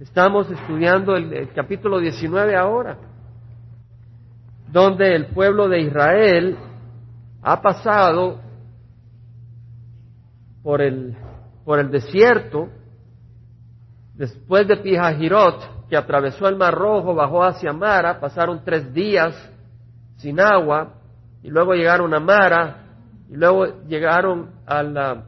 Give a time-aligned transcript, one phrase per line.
[0.00, 2.96] Estamos estudiando el, capítulo 19 ahora,
[4.72, 6.56] donde el pueblo de Israel
[7.42, 8.40] ha pasado
[10.62, 11.14] por el,
[11.66, 12.70] por el desierto,
[14.14, 19.34] después de Pijajirot, que atravesó el Mar Rojo, bajó hacia Mara, pasaron tres días
[20.16, 20.94] sin agua,
[21.42, 22.86] y luego llegaron a Mara,
[23.28, 25.24] y luego llegaron al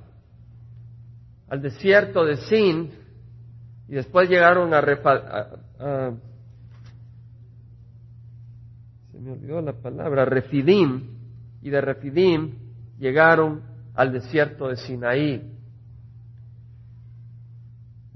[1.60, 3.01] desierto de Sin,
[3.92, 4.80] y después llegaron a,
[9.10, 11.10] se me olvidó la palabra, Refidim,
[11.60, 12.54] y de Refidim
[12.98, 13.60] llegaron
[13.94, 15.42] al desierto de Sinaí.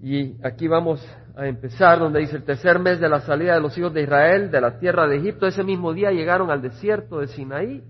[0.01, 1.07] Y aquí vamos
[1.37, 4.51] a empezar donde dice el tercer mes de la salida de los hijos de Israel
[4.51, 5.47] de la tierra de Egipto.
[5.47, 7.85] Ese mismo día llegaron al desierto de Sinaí.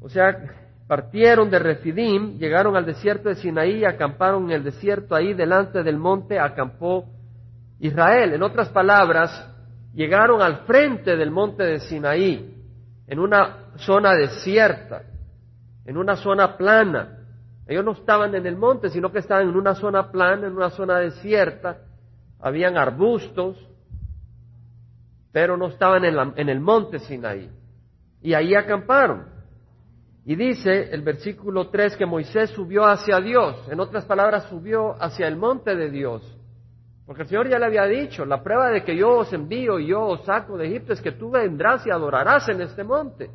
[0.00, 5.34] O sea, partieron de Refidim, llegaron al desierto de Sinaí acamparon en el desierto ahí
[5.34, 7.06] delante del monte, acampó
[7.80, 8.32] Israel.
[8.32, 9.30] En otras palabras,
[9.94, 12.54] llegaron al frente del monte de Sinaí,
[13.08, 15.02] en una zona desierta,
[15.84, 17.18] en una zona plana.
[17.66, 20.70] Ellos no estaban en el monte, sino que estaban en una zona plana, en una
[20.70, 21.78] zona desierta.
[22.38, 23.56] Habían arbustos,
[25.32, 27.50] pero no estaban en, en el monte Sinaí.
[28.22, 29.35] Y ahí acamparon.
[30.28, 35.28] Y dice el versículo 3 que Moisés subió hacia Dios, en otras palabras, subió hacia
[35.28, 36.36] el monte de Dios.
[37.06, 39.86] Porque el Señor ya le había dicho, la prueba de que yo os envío y
[39.86, 43.30] yo os saco de Egipto es que tú vendrás y adorarás en este monte.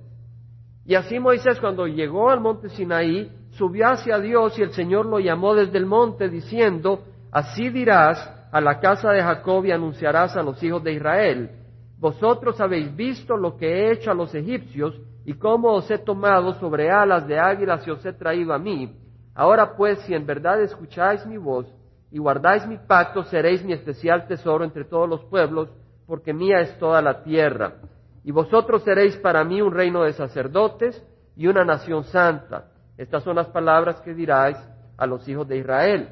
[0.85, 5.21] Y así Moisés cuando llegó al monte Sinaí, subió hacia Dios y el Señor lo
[5.21, 8.19] llamó desde el monte diciendo, así dirás
[8.51, 11.51] a la casa de Jacob y anunciarás a los hijos de Israel,
[11.97, 16.53] vosotros habéis visto lo que he hecho a los egipcios y cómo os he tomado
[16.55, 18.95] sobre alas de águilas y os he traído a mí.
[19.35, 21.67] Ahora pues, si en verdad escucháis mi voz
[22.11, 25.69] y guardáis mi pacto, seréis mi especial tesoro entre todos los pueblos,
[26.05, 27.75] porque mía es toda la tierra
[28.23, 31.01] y vosotros seréis para mí un reino de sacerdotes
[31.35, 32.65] y una nación santa.
[32.97, 34.57] Estas son las palabras que diráis
[34.97, 36.09] a los hijos de Israel.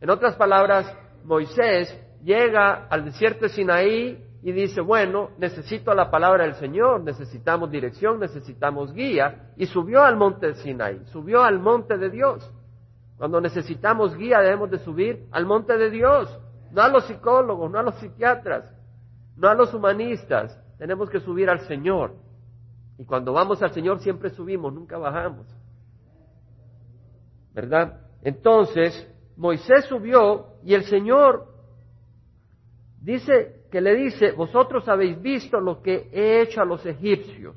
[0.00, 6.44] En otras palabras, Moisés llega al desierto de Sinaí y dice, bueno, necesito la palabra
[6.44, 11.98] del Señor, necesitamos dirección, necesitamos guía, y subió al monte de Sinaí, subió al monte
[11.98, 12.48] de Dios.
[13.16, 16.38] Cuando necesitamos guía debemos de subir al monte de Dios,
[16.70, 18.72] no a los psicólogos, no a los psiquiatras,
[19.36, 22.14] no a los humanistas, tenemos que subir al Señor.
[22.96, 25.46] Y cuando vamos al Señor siempre subimos, nunca bajamos.
[27.54, 28.00] ¿Verdad?
[28.22, 31.57] Entonces, Moisés subió y el Señor
[33.00, 37.56] dice que le dice, vosotros habéis visto lo que he hecho a los egipcios.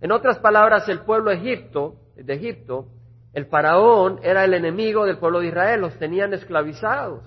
[0.00, 2.88] En otras palabras, el pueblo Egipto, de Egipto,
[3.32, 7.22] el faraón era el enemigo del pueblo de Israel, los tenían esclavizados.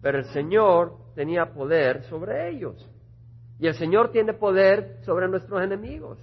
[0.00, 2.88] Pero el Señor tenía poder sobre ellos.
[3.58, 6.18] Y el Señor tiene poder sobre nuestros enemigos,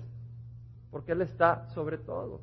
[0.92, 2.42] porque Él está sobre todo.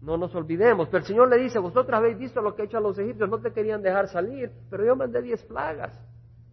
[0.00, 0.88] No nos olvidemos.
[0.88, 3.28] Pero el Señor le dice, vosotros habéis visto lo que he hecho a los egipcios,
[3.28, 5.98] no te querían dejar salir, pero yo mandé diez plagas.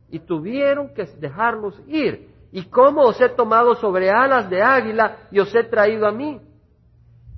[0.10, 2.30] Y tuvieron que dejarlos ir.
[2.52, 6.40] ¿Y cómo os he tomado sobre alas de águila y os he traído a mí?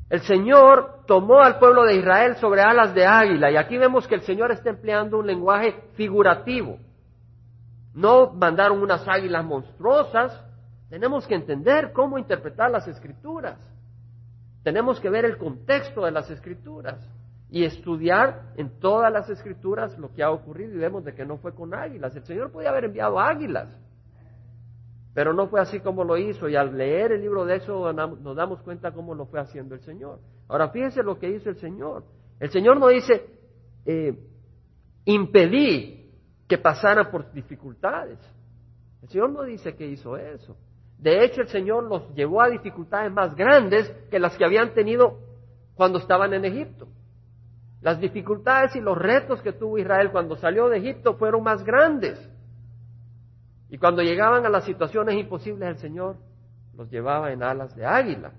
[0.10, 3.50] El Señor tomó al pueblo de Israel sobre alas de águila.
[3.50, 6.78] Y aquí vemos que el Señor está empleando un lenguaje figurativo.
[7.94, 10.44] No mandaron unas águilas monstruosas.
[10.90, 13.58] Tenemos que entender cómo interpretar las escrituras.
[14.66, 16.98] Tenemos que ver el contexto de las escrituras
[17.52, 21.38] y estudiar en todas las escrituras lo que ha ocurrido y vemos de que no
[21.38, 22.16] fue con águilas.
[22.16, 23.70] El Señor podía haber enviado águilas,
[25.14, 28.36] pero no fue así como lo hizo y al leer el libro de eso nos
[28.36, 30.20] damos cuenta cómo lo fue haciendo el Señor.
[30.48, 32.04] Ahora fíjense lo que hizo el Señor.
[32.40, 33.24] El Señor no dice,
[33.86, 34.18] eh,
[35.06, 36.12] impedí
[36.48, 38.18] que pasaran por dificultades.
[39.04, 40.58] El Señor no dice que hizo eso.
[40.98, 45.20] De hecho, el Señor los llevó a dificultades más grandes que las que habían tenido
[45.76, 46.88] cuando estaban en Egipto.
[47.82, 52.20] Las dificultades y los retos que tuvo Israel cuando salió de Egipto fueron más grandes.
[53.70, 56.18] Y cuando llegaban a las situaciones imposibles, el Señor
[56.76, 58.32] los llevaba en alas de águila.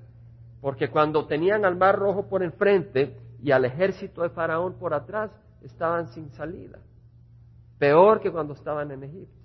[0.60, 5.30] Porque cuando tenían al mar rojo por enfrente y al ejército de Faraón por atrás,
[5.62, 6.78] estaban sin salida.
[7.78, 9.35] Peor que cuando estaban en Egipto,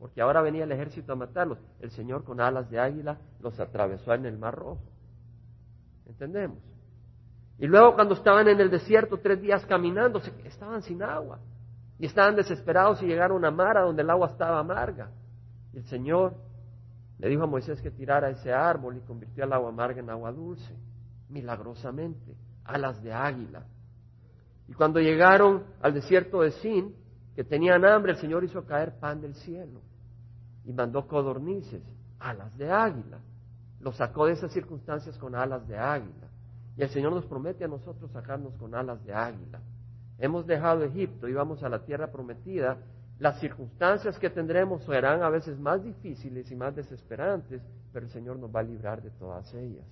[0.00, 1.58] porque ahora venía el ejército a matarlos.
[1.78, 4.80] El Señor con alas de águila los atravesó en el Mar Rojo.
[6.06, 6.58] ¿Entendemos?
[7.58, 11.38] Y luego cuando estaban en el desierto tres días caminando, estaban sin agua.
[11.98, 15.10] Y estaban desesperados y llegaron a Mara donde el agua estaba amarga.
[15.74, 16.34] Y el Señor
[17.18, 20.32] le dijo a Moisés que tirara ese árbol y convirtió el agua amarga en agua
[20.32, 20.74] dulce,
[21.28, 23.66] milagrosamente, alas de águila.
[24.66, 26.96] Y cuando llegaron al desierto de Sin,
[27.36, 29.89] que tenían hambre, el Señor hizo caer pan del cielo
[30.64, 31.82] y mandó codornices,
[32.18, 33.18] alas de águila.
[33.80, 36.28] Los sacó de esas circunstancias con alas de águila.
[36.76, 39.60] Y el Señor nos promete a nosotros sacarnos con alas de águila.
[40.18, 42.78] Hemos dejado Egipto y vamos a la tierra prometida.
[43.18, 47.62] Las circunstancias que tendremos serán a veces más difíciles y más desesperantes,
[47.92, 49.86] pero el Señor nos va a librar de todas ellas.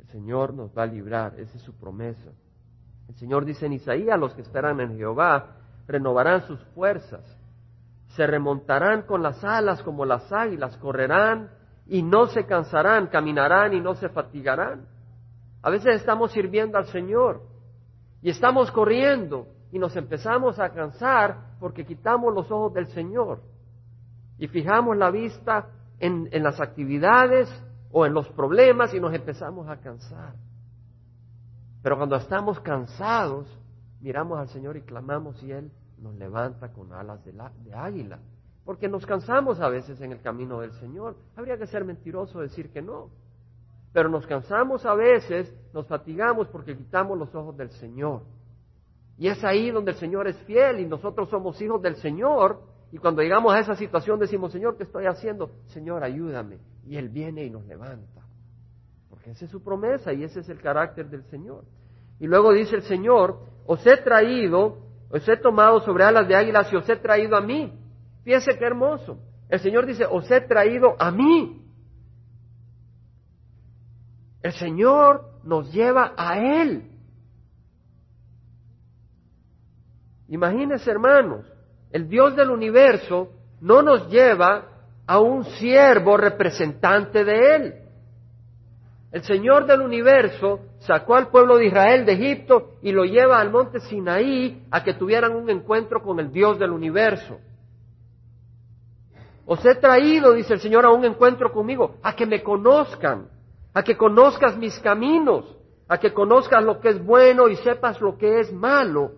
[0.00, 2.30] El Señor nos va a librar, esa es su promesa.
[3.08, 5.56] El Señor dice en Isaías, los que esperan en Jehová
[5.86, 7.24] renovarán sus fuerzas,
[8.14, 11.50] se remontarán con las alas como las águilas, correrán
[11.86, 14.86] y no se cansarán, caminarán y no se fatigarán.
[15.62, 17.42] A veces estamos sirviendo al Señor
[18.22, 23.42] y estamos corriendo y nos empezamos a cansar porque quitamos los ojos del Señor
[24.38, 25.68] y fijamos la vista
[25.98, 27.48] en, las actividades
[27.90, 30.34] o en los problemas y nos empezamos a cansar.
[31.82, 33.46] Pero cuando estamos cansados,
[34.00, 35.72] miramos al Señor y clamamos y Él
[36.04, 38.18] nos levanta con alas de, águila.
[38.64, 41.16] Porque nos cansamos a veces en el camino del Señor.
[41.34, 43.10] Habría que ser mentiroso decir que no.
[43.92, 48.22] Pero nos cansamos a veces, nos fatigamos porque quitamos los ojos del Señor.
[49.16, 52.60] Y es ahí donde el Señor es fiel y nosotros somos hijos del Señor.
[52.92, 55.50] Y cuando llegamos a esa situación decimos, Señor, ¿qué estoy haciendo?
[55.66, 56.58] Señor, ayúdame.
[56.86, 58.22] Y Él viene y nos levanta.
[59.08, 61.64] Porque esa es su promesa y ese es el carácter del Señor.
[62.18, 64.83] Y luego dice el Señor, os he traído,
[65.14, 67.72] os he tomado sobre alas de águilas y os he traído a mí.
[68.24, 69.20] Fíjense qué hermoso.
[69.48, 71.64] El Señor dice, os he traído a mí.
[74.42, 76.90] El Señor nos lleva a Él.
[80.26, 81.46] Imagínense, hermanos,
[81.92, 83.30] el Dios del universo
[83.60, 84.66] no nos lleva
[85.06, 87.74] a un siervo representante de Él.
[89.14, 93.48] El Señor del universo sacó al pueblo de Israel de Egipto y lo lleva al
[93.48, 97.38] monte Sinaí a que tuvieran un encuentro con el Dios del universo.
[99.46, 103.28] Os he traído, dice el Señor, a un encuentro conmigo, a que me conozcan,
[103.72, 105.44] a que conozcas mis caminos,
[105.86, 109.12] a que conozcas lo que es bueno y sepas lo que es malo,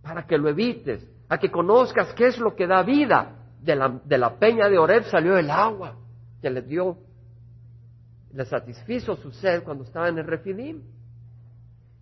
[0.00, 3.36] para que lo evites, a que conozcas qué es lo que da vida.
[3.60, 5.96] De la, de la peña de Oreb salió el agua
[6.40, 6.96] que le dio
[8.32, 10.82] le satisfizo su sed cuando estaba en el refidim.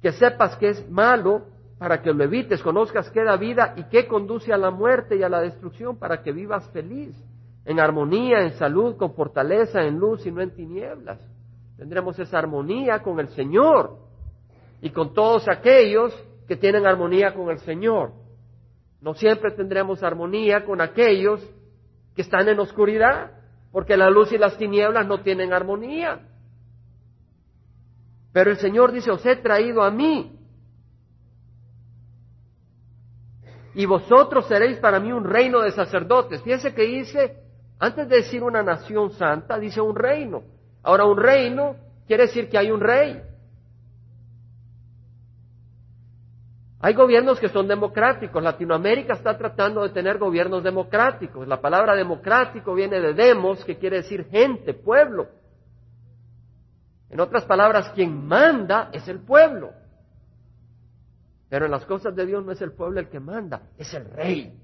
[0.02, 1.46] Que sepas que es malo
[1.78, 5.22] para que lo evites, conozcas qué da vida y qué conduce a la muerte y
[5.22, 7.14] a la destrucción para que vivas feliz,
[7.64, 11.20] en armonía, en salud, con fortaleza, en luz y no en tinieblas.
[11.76, 13.96] Tendremos esa armonía con el Señor
[14.80, 16.12] y con todos aquellos
[16.48, 18.12] que tienen armonía con el Señor.
[19.00, 21.40] No siempre tendremos armonía con aquellos
[22.16, 23.37] que están en oscuridad
[23.72, 26.20] porque la luz y las tinieblas no tienen armonía.
[28.32, 30.38] Pero el Señor dice, os he traído a mí.
[33.74, 36.42] Y vosotros seréis para mí un reino de sacerdotes.
[36.42, 37.36] Fíjense que dice,
[37.78, 40.42] antes de decir una nación santa, dice un reino.
[40.82, 41.76] Ahora un reino
[42.06, 43.22] quiere decir que hay un rey.
[46.80, 48.42] Hay gobiernos que son democráticos.
[48.42, 51.46] Latinoamérica está tratando de tener gobiernos democráticos.
[51.48, 55.28] La palabra democrático viene de demos, que quiere decir gente, pueblo.
[57.10, 59.72] En otras palabras, quien manda es el pueblo.
[61.48, 64.04] Pero en las cosas de Dios no es el pueblo el que manda, es el
[64.04, 64.54] rey.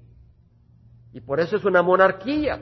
[1.11, 2.61] Y por eso es una monarquía.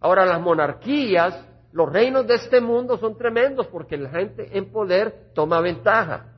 [0.00, 5.30] Ahora las monarquías, los reinos de este mundo son tremendos porque la gente en poder
[5.34, 6.29] toma ventaja.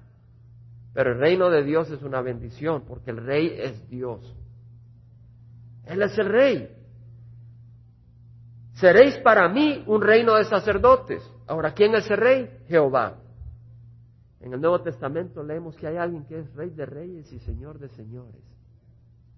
[0.94, 4.36] Pero el reino de Dios es una bendición porque el rey es Dios.
[5.86, 6.76] Él es el rey.
[8.74, 11.22] Seréis para mí un reino de sacerdotes.
[11.46, 12.50] Ahora, ¿quién es el rey?
[12.68, 13.18] Jehová.
[14.40, 17.78] En el Nuevo Testamento leemos que hay alguien que es rey de reyes y señor
[17.78, 18.42] de señores.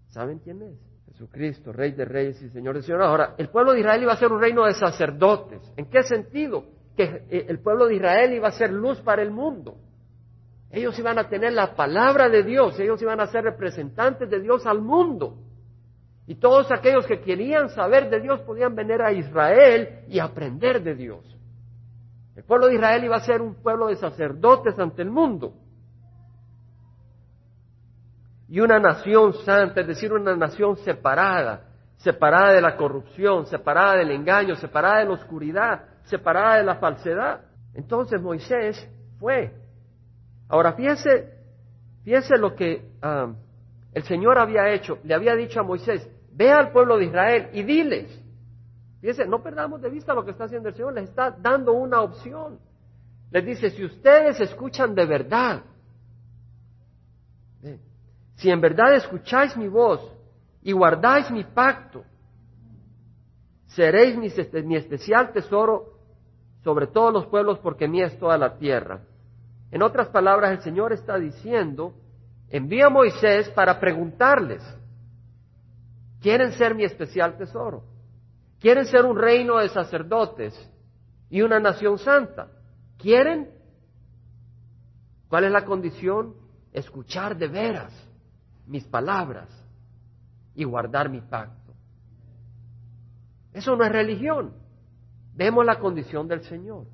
[0.08, 0.78] ¿Saben quién es?
[1.06, 3.06] Jesucristo, rey de reyes y señor de señores.
[3.06, 5.60] Ahora, el pueblo de Israel iba a ser un reino de sacerdotes.
[5.76, 6.64] ¿En qué sentido?
[6.96, 9.76] Que el pueblo de Israel iba a ser luz para el mundo.
[10.74, 14.66] Ellos iban a tener la palabra de Dios, ellos iban a ser representantes de Dios
[14.66, 15.38] al mundo.
[16.26, 20.96] Y todos aquellos que querían saber de Dios podían venir a Israel y aprender de
[20.96, 21.24] Dios.
[22.34, 25.54] El pueblo de Israel iba a ser un pueblo de sacerdotes ante el mundo.
[28.48, 34.10] Y una nación santa, es decir, una nación separada, separada de la corrupción, separada del
[34.10, 37.42] engaño, separada de la oscuridad, separada de la falsedad.
[37.74, 38.88] Entonces Moisés
[39.20, 39.63] fue
[40.54, 41.32] Ahora fíjese,
[42.04, 43.34] fíjese lo que um,
[43.92, 44.98] el Señor había hecho.
[45.02, 48.22] Le había dicho a Moisés, ve al pueblo de Israel y diles.
[49.00, 52.02] Fíjese, no perdamos de vista lo que está haciendo el Señor, les está dando una
[52.02, 52.60] opción.
[53.32, 55.64] Les dice, si ustedes escuchan de verdad
[58.36, 60.08] Si en verdad escucháis mi voz
[60.62, 62.04] y guardáis mi pacto,
[63.66, 65.98] seréis mi, especial tesoro
[66.62, 69.00] sobre todos los pueblos porque mía es toda la tierra.
[69.74, 71.96] En otras palabras, el Señor está diciendo,
[72.48, 74.62] envía a Moisés para preguntarles,
[76.20, 77.82] ¿quieren ser mi especial tesoro?
[78.60, 80.54] ¿Quieren ser un reino de sacerdotes
[81.28, 82.52] y una nación santa?
[82.98, 83.50] ¿Quieren?
[85.26, 86.36] ¿Cuál es la condición?
[86.72, 87.92] Escuchar de veras
[88.68, 89.48] mis palabras
[90.54, 91.72] y guardar mi pacto.
[93.52, 94.54] Eso no es religión.
[95.34, 96.86] Vemos la condición del Señor.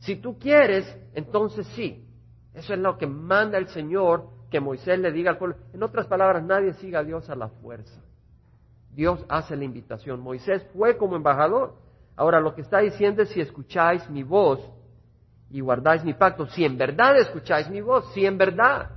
[0.00, 2.04] Si tú quieres, entonces sí.
[2.58, 5.56] Eso es lo que manda el Señor que Moisés le diga al pueblo.
[5.72, 8.00] En otras palabras, nadie siga a Dios a la fuerza.
[8.92, 10.20] Dios hace la invitación.
[10.20, 11.76] Moisés fue como embajador.
[12.16, 14.60] Ahora lo que está diciendo es si escucháis mi voz
[15.50, 18.90] y guardáis mi pacto, si en verdad escucháis mi voz, si en verdad,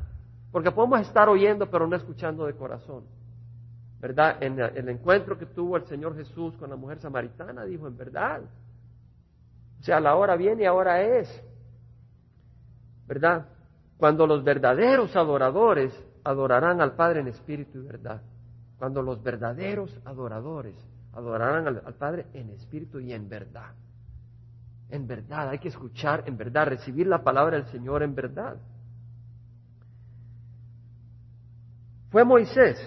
[0.51, 3.03] porque podemos estar oyendo pero no escuchando de corazón.
[4.00, 4.41] ¿Verdad?
[4.41, 8.41] En el encuentro que tuvo el Señor Jesús con la mujer samaritana, dijo, en verdad.
[9.80, 11.44] O sea, la hora viene y ahora es.
[13.12, 13.46] ¿Verdad?
[13.98, 18.22] Cuando los verdaderos adoradores adorarán al Padre en espíritu y verdad.
[18.77, 20.77] Cuando los verdaderos adoradores
[21.12, 23.74] adorarán al, Padre en espíritu y en verdad.
[24.89, 28.56] En verdad, hay que escuchar en verdad, recibir la palabra del Señor en verdad.
[32.12, 32.77] Fue Moisés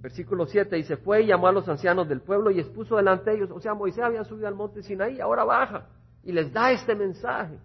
[0.00, 3.36] Versículo 7 dice, fue y llamó a los ancianos del pueblo y expuso delante de
[3.36, 5.86] ellos, o sea, Moisés había subido al monte Sinaí, ahora baja
[6.24, 7.58] y les da este mensaje.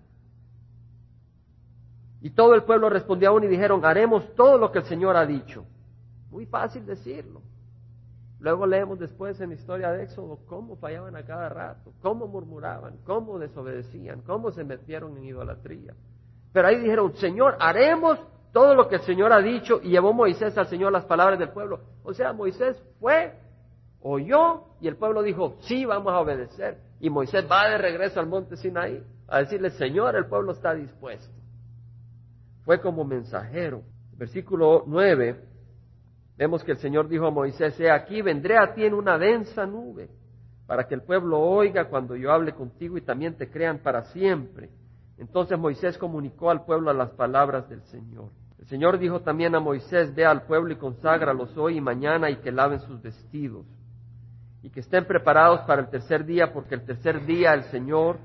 [2.25, 5.27] Y todo el pueblo respondió aún y dijeron, haremos todo lo que el Señor ha
[5.27, 5.63] dicho.
[6.31, 7.43] Muy fácil decirlo.
[8.39, 12.97] Luego leemos después en la historia de Éxodo cómo fallaban a cada rato, cómo murmuraban,
[13.05, 15.93] cómo desobedecían, cómo se metieron en idolatría.
[16.51, 18.17] Pero ahí dijeron, Señor, haremos
[18.51, 21.49] todo lo que el Señor ha dicho y llevó Moisés al Señor las palabras del
[21.49, 21.81] pueblo.
[22.03, 23.33] O sea, Moisés fue,
[24.01, 26.79] oyó y el pueblo dijo, sí, vamos a obedecer.
[26.99, 31.44] Y Moisés va de regreso al monte Sinaí a decirle, Señor, el pueblo está dispuesto.
[32.65, 33.83] Fue como mensajero.
[34.17, 35.39] Versículo 9,
[36.37, 39.65] vemos que el Señor dijo a Moisés, he aquí, vendré a ti en una densa
[39.65, 40.09] nube,
[40.65, 44.69] para que el pueblo oiga cuando yo hable contigo y también te crean para siempre.
[45.17, 48.31] Entonces Moisés comunicó al pueblo las palabras del Señor.
[48.57, 52.37] El Señor dijo también a Moisés, ve al pueblo y conságralos hoy y mañana y
[52.37, 53.65] que laven sus vestidos
[54.63, 58.17] y que estén preparados para el tercer día, porque el tercer día el Señor,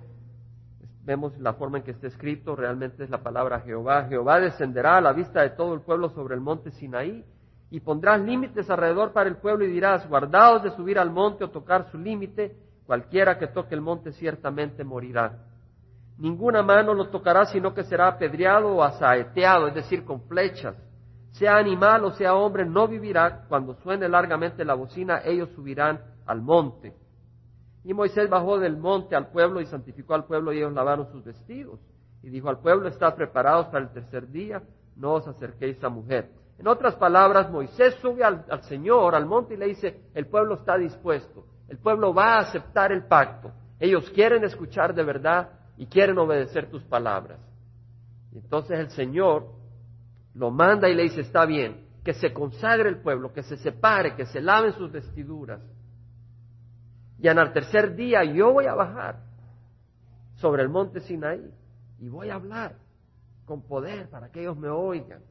[1.11, 4.05] vemos la forma en que está escrito, realmente es la palabra Jehová.
[4.09, 7.25] Jehová descenderá a la vista de todo el pueblo sobre el monte Sinaí
[7.69, 11.51] y pondrás límites alrededor para el pueblo y dirás, guardaos de subir al monte o
[11.51, 12.55] tocar su límite,
[12.87, 15.37] cualquiera que toque el monte ciertamente morirá.
[16.17, 20.77] Ninguna mano lo tocará, sino que será apedreado o asaeteado, es decir, con flechas.
[21.33, 23.47] Sea animal o sea hombre, no vivirá.
[23.49, 26.95] Cuando suene largamente la bocina, ellos subirán al monte.
[27.85, 31.25] Y Moisés bajó del monte al pueblo y santificó al pueblo y ellos lavaron sus
[31.25, 31.81] vestidos.
[32.23, 34.63] Y dijo al pueblo, estad preparados para el tercer día,
[34.97, 36.31] no os acerquéis a mujer.
[36.59, 40.57] En otras palabras, Moisés sube al, al Señor, al monte, y le dice, el pueblo
[40.57, 43.51] está dispuesto, el pueblo va a aceptar el pacto.
[43.79, 47.39] Ellos quieren escuchar de verdad y quieren obedecer tus palabras.
[48.35, 49.47] entonces el Señor
[50.35, 54.15] lo manda y le dice, está bien, que se consagre el pueblo, que se separe,
[54.15, 55.61] que se laven sus vestiduras.
[57.21, 59.21] Y en el tercer día yo voy a bajar
[60.37, 61.53] sobre el monte Sinaí
[61.99, 62.77] y voy a hablar
[63.45, 65.23] con poder para que ellos me oigan.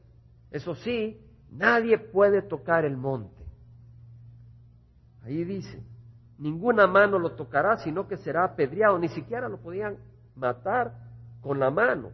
[0.52, 1.20] Eso sí,
[1.50, 3.44] nadie puede tocar el monte.
[5.24, 5.82] Ahí dice,
[6.38, 9.96] ninguna mano lo tocará, sino que será apedreado, ni siquiera lo podían
[10.36, 10.94] matar
[11.40, 12.10] con la mano.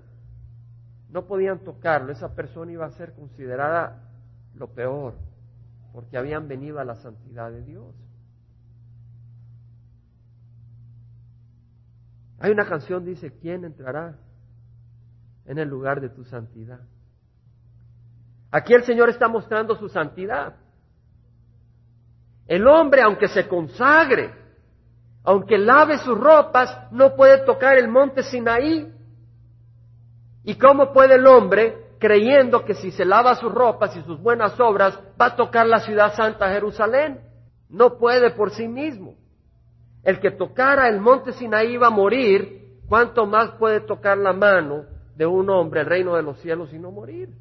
[1.11, 4.03] No podían tocarlo, esa persona iba a ser considerada
[4.55, 5.15] lo peor,
[5.93, 7.95] porque habían venido a la santidad de Dios.
[12.47, 14.15] Hay una canción dice, ¿quién entrará
[15.47, 16.79] en el lugar de tu santidad?
[18.53, 20.55] Aquí el Señor está mostrando su santidad.
[22.47, 24.33] El hombre, aunque se consagre,
[25.25, 28.95] aunque lave sus ropas, no puede tocar el monte Sinaí.
[30.45, 34.61] ¿Y cómo puede el hombre, creyendo que si se lava sus ropas y sus buenas
[34.61, 37.23] obras, va a tocar la ciudad santa Jerusalén?
[37.69, 39.17] No puede por sí mismo.
[40.07, 44.85] El que tocara el monte Sinaí va a morir, ¿cuánto más puede tocar la mano
[45.17, 47.37] de un hombre el reino de los cielos y no morir?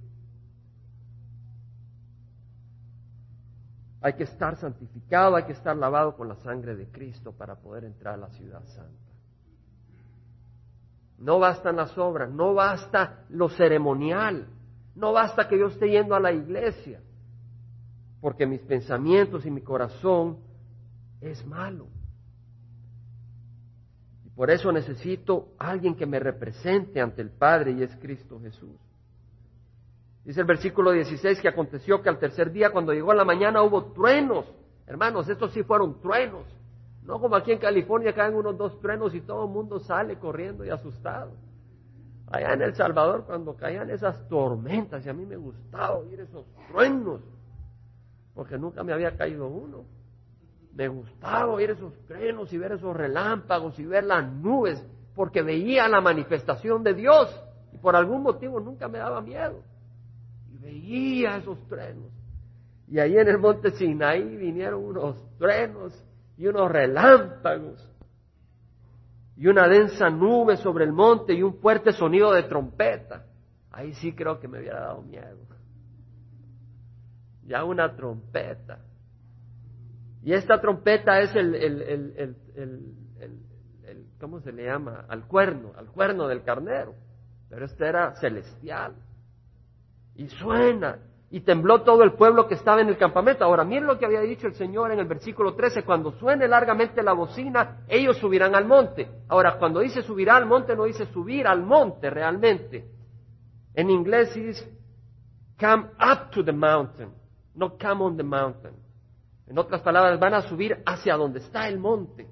[4.02, 7.84] Hay que estar santificado, hay que estar lavado con la sangre de Cristo para poder
[7.84, 9.12] entrar a la ciudad santa.
[11.20, 14.48] No bastan las obras, no basta lo ceremonial,
[14.96, 17.02] No basta que yo esté yendo a la iglesia,
[18.22, 20.40] porque mis pensamientos y mi corazón
[21.20, 21.95] es malo.
[24.36, 28.76] Por eso necesito alguien que me represente ante el Padre y es Cristo Jesús.
[30.26, 33.62] Dice el versículo 16 que aconteció que al tercer día, cuando llegó a la mañana,
[33.62, 34.46] hubo truenos.
[34.88, 36.46] Hermanos, estos sí fueron truenos.
[37.04, 40.66] No como aquí en California caen unos dos truenos y todo el mundo sale corriendo
[40.66, 41.32] y asustado.
[42.28, 46.46] Allá en El Salvador, cuando caían esas tormentas, y a mí me gustaba oír esos
[46.68, 47.22] truenos,
[48.34, 49.86] porque nunca me había caído uno.
[50.76, 55.88] Me gustaba oír esos truenos y ver esos relámpagos y ver las nubes, porque veía
[55.88, 57.34] la manifestación de Dios
[57.72, 59.64] y por algún motivo nunca me daba miedo.
[60.54, 62.12] Y veía esos truenos.
[62.90, 65.94] Y ahí en el monte Sinaí vinieron unos truenos
[66.38, 67.90] y unos relámpagos
[69.38, 73.26] y una densa nube sobre el monte y un fuerte sonido de trompeta.
[73.72, 75.38] Ahí sí creo que me hubiera dado miedo.
[77.46, 78.80] Ya una trompeta.
[80.26, 85.06] Y esta trompeta es el, el, el, el, ¿cómo se le llama?
[85.08, 86.96] Al cuerno, al cuerno del carnero.
[87.48, 88.96] Pero este era celestial.
[90.16, 90.98] Y suena
[91.30, 93.44] y tembló todo el pueblo que estaba en el campamento.
[93.44, 97.04] Ahora, miren lo que había dicho el Señor en el versículo 13, cuando suene largamente
[97.04, 99.08] la bocina, ellos subirán al monte.
[99.28, 102.90] Ahora, cuando dice subirá al monte, no dice subir al monte realmente.
[103.76, 104.74] En inglés dice
[105.60, 107.14] come up to the mountain,
[107.54, 108.85] no come on the mountain.
[109.48, 112.28] En otras palabras, van a subir hacia donde está el monte.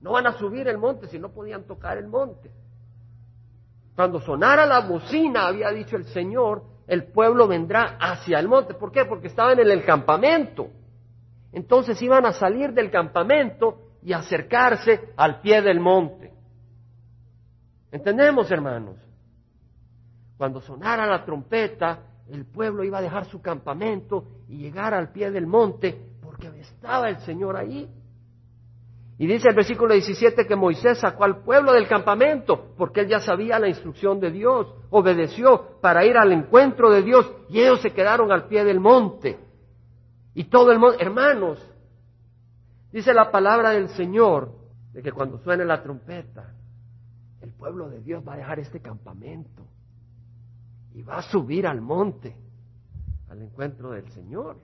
[0.00, 2.50] No van a subir el monte si no podían tocar el monte.
[3.96, 8.74] Cuando sonara la bocina, había dicho el Señor, el pueblo vendrá hacia el monte.
[8.74, 9.04] ¿Por qué?
[9.06, 10.68] Porque estaban en el campamento.
[11.52, 16.32] Entonces iban a salir del campamento y acercarse al pie del monte.
[17.90, 18.96] ¿Entendemos, hermanos?
[20.36, 25.30] Cuando sonara la trompeta, el pueblo iba a dejar su campamento y llegar al pie
[25.30, 26.15] del monte
[26.66, 27.88] estaba el Señor ahí.
[29.18, 33.20] Y dice el versículo 17 que Moisés sacó al pueblo del campamento porque él ya
[33.20, 37.92] sabía la instrucción de Dios, obedeció para ir al encuentro de Dios y ellos se
[37.92, 39.38] quedaron al pie del monte.
[40.34, 41.58] Y todo el monte, hermanos,
[42.92, 44.52] dice la palabra del Señor
[44.92, 46.52] de que cuando suene la trompeta,
[47.40, 49.62] el pueblo de Dios va a dejar este campamento
[50.92, 52.36] y va a subir al monte
[53.28, 54.56] al encuentro del Señor.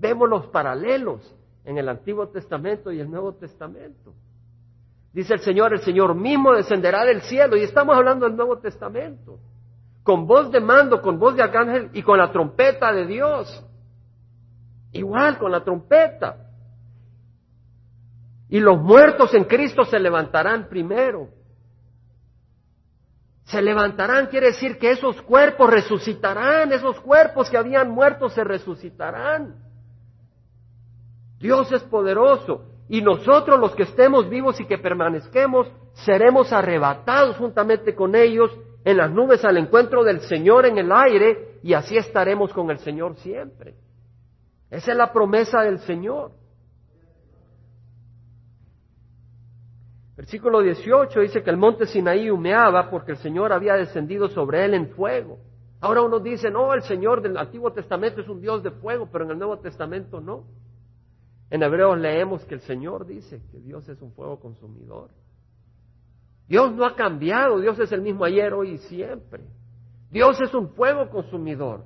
[0.00, 1.20] Vemos los paralelos
[1.62, 4.14] en el Antiguo Testamento y el Nuevo Testamento.
[5.12, 9.38] Dice el Señor, el Señor mismo descenderá del cielo, y estamos hablando del Nuevo Testamento,
[10.02, 13.66] con voz de mando, con voz de arcángel y con la trompeta de Dios.
[14.92, 16.48] Igual con la trompeta.
[18.48, 21.28] Y los muertos en Cristo se levantarán primero.
[23.44, 29.69] Se levantarán quiere decir que esos cuerpos resucitarán, esos cuerpos que habían muerto se resucitarán.
[31.40, 37.94] Dios es poderoso y nosotros los que estemos vivos y que permanezquemos seremos arrebatados juntamente
[37.94, 38.50] con ellos
[38.84, 42.78] en las nubes al encuentro del Señor en el aire y así estaremos con el
[42.78, 43.74] Señor siempre.
[44.70, 46.32] Esa es la promesa del Señor.
[50.16, 54.74] Versículo 18 dice que el monte Sinaí humeaba porque el Señor había descendido sobre él
[54.74, 55.38] en fuego.
[55.80, 59.24] Ahora uno dice, no, el Señor del Antiguo Testamento es un Dios de fuego, pero
[59.24, 60.44] en el Nuevo Testamento no.
[61.50, 65.10] En Hebreos leemos que el Señor dice que Dios es un fuego consumidor.
[66.48, 69.44] Dios no ha cambiado, Dios es el mismo ayer, hoy y siempre.
[70.10, 71.84] Dios es un fuego consumidor.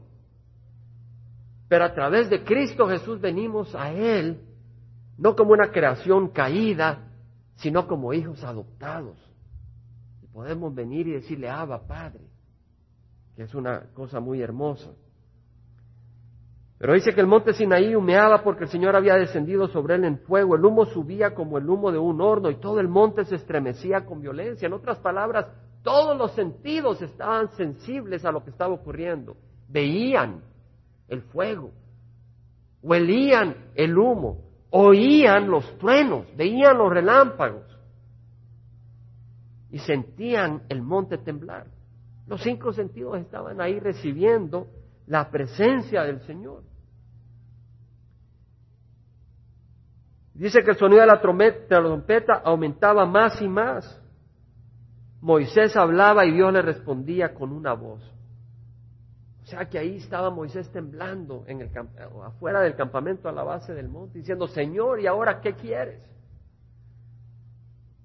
[1.68, 4.40] Pero a través de Cristo Jesús venimos a Él,
[5.16, 7.10] no como una creación caída,
[7.56, 9.16] sino como hijos adoptados.
[10.22, 12.26] Y podemos venir y decirle, Abba, Padre,
[13.34, 14.90] que es una cosa muy hermosa.
[16.78, 20.18] Pero dice que el monte Sinaí humeaba porque el Señor había descendido sobre él en
[20.18, 20.56] fuego.
[20.56, 24.04] El humo subía como el humo de un horno y todo el monte se estremecía
[24.04, 24.66] con violencia.
[24.66, 25.46] En otras palabras,
[25.82, 29.36] todos los sentidos estaban sensibles a lo que estaba ocurriendo.
[29.68, 30.42] Veían
[31.08, 31.70] el fuego,
[32.82, 34.38] huelían el humo,
[34.70, 37.78] oían los truenos, veían los relámpagos
[39.70, 41.66] y sentían el monte temblar.
[42.26, 44.66] Los cinco sentidos estaban ahí recibiendo
[45.06, 46.62] la presencia del Señor.
[50.34, 54.00] Dice que el sonido de la trompeta, aumentaba más y más.
[55.20, 58.02] Moisés hablaba y Dios le respondía con una voz.
[59.42, 61.70] O sea que ahí estaba Moisés temblando en el
[62.24, 66.02] afuera del campamento a la base del monte, diciendo, Señor, ¿y ahora qué quieres?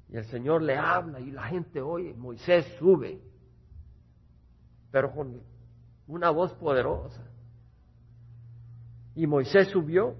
[0.09, 3.21] Y el Señor le habla y la gente oye, Moisés sube,
[4.91, 5.41] pero con
[6.09, 7.23] una voz poderosa.
[9.15, 10.15] Y Moisés subió.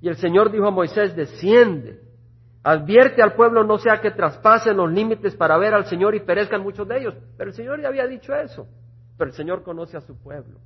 [0.00, 2.00] Y el Señor dijo a Moisés, desciende,
[2.62, 6.62] advierte al pueblo no sea que traspasen los límites para ver al Señor y perezcan
[6.62, 7.14] muchos de ellos.
[7.36, 8.66] Pero el Señor ya había dicho eso.
[9.18, 10.58] Pero el Señor conoce a su pueblo.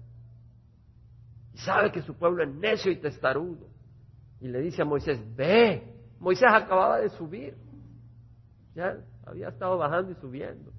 [1.53, 3.66] Y sabe que su pueblo es necio y testarudo.
[4.40, 5.92] Y le dice a Moisés, ve.
[6.20, 7.57] Moisés acababa de subir.
[8.77, 10.73] Ya había estado bajando y subiendo.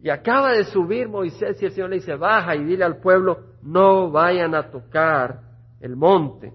[0.00, 3.38] Y acaba de subir Moisés y el Señor le dice, baja y dile al pueblo,
[3.62, 5.40] no vayan a tocar
[5.80, 6.52] el monte.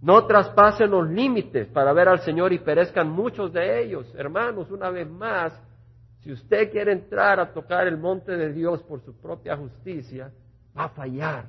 [0.00, 4.06] No traspasen los límites para ver al Señor y perezcan muchos de ellos.
[4.16, 5.60] Hermanos, una vez más,
[6.20, 10.30] si usted quiere entrar a tocar el monte de Dios por su propia justicia,
[10.76, 11.46] va a fallar.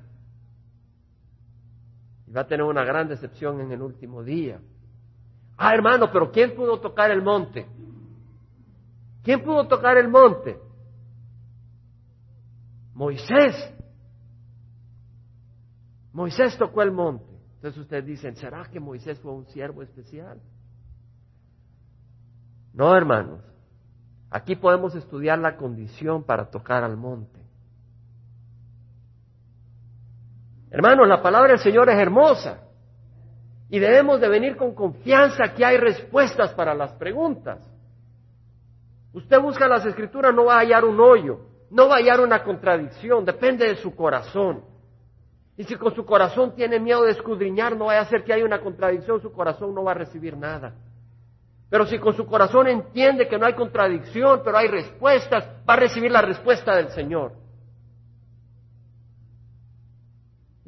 [2.25, 4.59] Y va a tener una gran decepción en el último día.
[5.57, 7.65] Ah, hermano, pero ¿quién pudo tocar el monte?
[9.27, 10.57] ¿Quién pudo tocar el monte?
[12.93, 13.73] Moisés.
[16.13, 17.25] Moisés tocó el monte.
[17.55, 20.39] Entonces ustedes dicen, ¿será que Moisés fue un siervo especial?
[22.71, 23.41] No, hermanos.
[24.31, 27.41] Aquí podemos estudiar la condición para tocar al monte.
[30.71, 32.61] Hermanos, la palabra del Señor es hermosa.
[33.69, 37.59] Y debemos de venir con confianza que hay respuestas para las preguntas.
[39.13, 41.39] Usted busca las escrituras, no va a hallar un hoyo,
[41.69, 44.63] no va a hallar una contradicción, depende de su corazón.
[45.57, 48.45] Y si con su corazón tiene miedo de escudriñar, no vaya a ser que haya
[48.45, 50.75] una contradicción, su corazón no va a recibir nada.
[51.69, 55.77] Pero si con su corazón entiende que no hay contradicción, pero hay respuestas, va a
[55.77, 57.33] recibir la respuesta del Señor.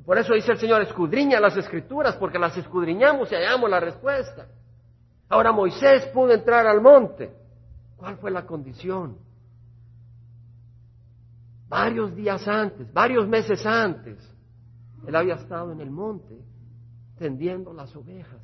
[0.09, 4.47] Por eso dice el Señor, escudriña las escrituras, porque las escudriñamos y hallamos la respuesta.
[5.29, 7.31] Ahora Moisés pudo entrar al monte.
[7.99, 9.17] ¿Cuál fue la condición?
[11.67, 14.17] Varios días antes, varios meses antes,
[15.05, 16.41] él había estado en el monte
[17.17, 18.41] tendiendo las ovejas.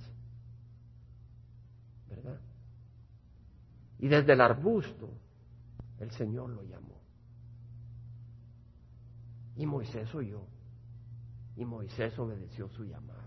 [2.09, 2.39] ¿Verdad?
[3.99, 5.09] Y desde el arbusto
[5.99, 7.01] el Señor lo llamó.
[9.55, 10.41] Y Moisés oyó.
[11.55, 13.21] Y Moisés obedeció su llamado.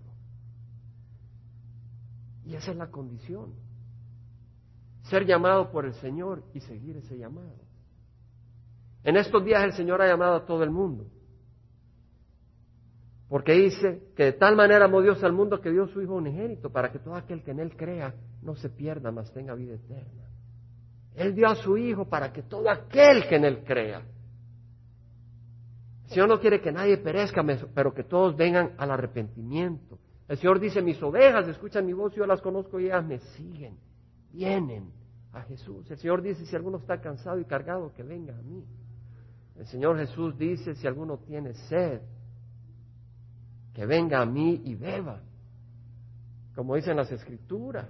[2.45, 3.55] Y esa es la condición.
[5.09, 7.57] Ser llamado por el Señor y seguir ese llamado.
[9.05, 11.07] En estos días el Señor ha llamado a todo el mundo.
[13.29, 16.71] Porque dice que de tal manera amó Dios al mundo que dio su Hijo unigénito
[16.71, 20.31] para que todo aquel que en Él crea no se pierda, mas tenga vida eterna.
[21.15, 24.03] Él dio a su Hijo para que todo aquel que en Él crea
[26.09, 27.45] el Señor no quiere que nadie perezca,
[27.75, 29.99] pero que todos vengan al arrepentimiento.
[30.27, 33.77] El Señor dice, mis ovejas escuchan mi voz, yo las conozco y ellas me siguen,
[34.33, 34.91] vienen
[35.43, 35.91] Jesús.
[35.91, 38.65] El Señor dice, si alguno está cansado y cargado, que venga a mí.
[39.57, 42.01] El Señor Jesús dice, si alguno tiene sed,
[43.75, 45.21] que venga a mí y beba.
[46.55, 47.87] Como dicen las escrituras,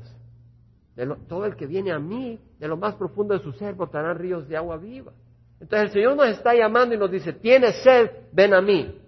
[1.29, 4.49] todo el que viene a mí, de lo más profundo de su ser, botarán ríos
[4.49, 5.13] de agua viva.
[5.61, 9.01] Entonces el Señor nos está llamando y nos dice, tienes sed, ven a mí.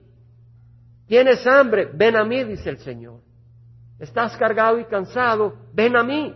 [1.07, 3.21] Tienes hambre, ven a mí, dice el Señor.
[3.99, 6.35] Estás cargado y cansado, ven a mí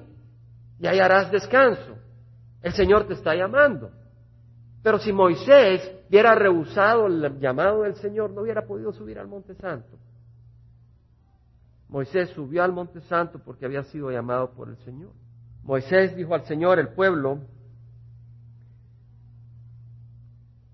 [0.79, 1.94] y hallarás descanso.
[2.65, 3.91] El Señor te está llamando.
[4.83, 9.55] Pero si Moisés hubiera rehusado el llamado del Señor, no hubiera podido subir al Monte
[9.55, 9.99] Santo.
[11.89, 15.11] Moisés subió al Monte Santo porque había sido llamado por el Señor.
[15.63, 17.41] Moisés dijo al Señor, el pueblo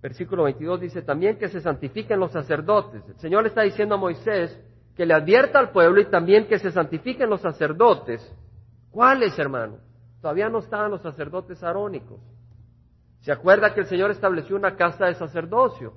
[0.00, 3.03] Versículo 22 dice también que se santifiquen los sacerdotes.
[3.07, 4.59] El Señor le está diciendo a Moisés
[4.96, 8.35] que le advierta al pueblo y también que se santifiquen los sacerdotes.
[8.90, 9.89] ¿Cuáles, hermano?
[10.21, 12.21] Todavía no estaban los sacerdotes arónicos.
[13.21, 15.95] ¿Se acuerda que el Señor estableció una casa de sacerdocio?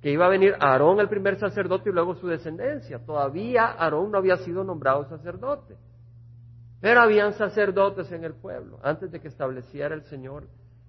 [0.00, 2.98] Que iba a venir Aarón el primer sacerdote y luego su descendencia.
[3.04, 5.76] Todavía Aarón no había sido nombrado sacerdote.
[6.80, 10.48] Pero habían sacerdotes en el pueblo antes de que estableciera el Señor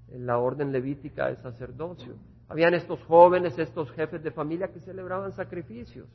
[0.10, 2.15] la orden levítica de sacerdocio.
[2.50, 6.08] Habían estos jóvenes, estos jefes de familia que celebraban sacrificios.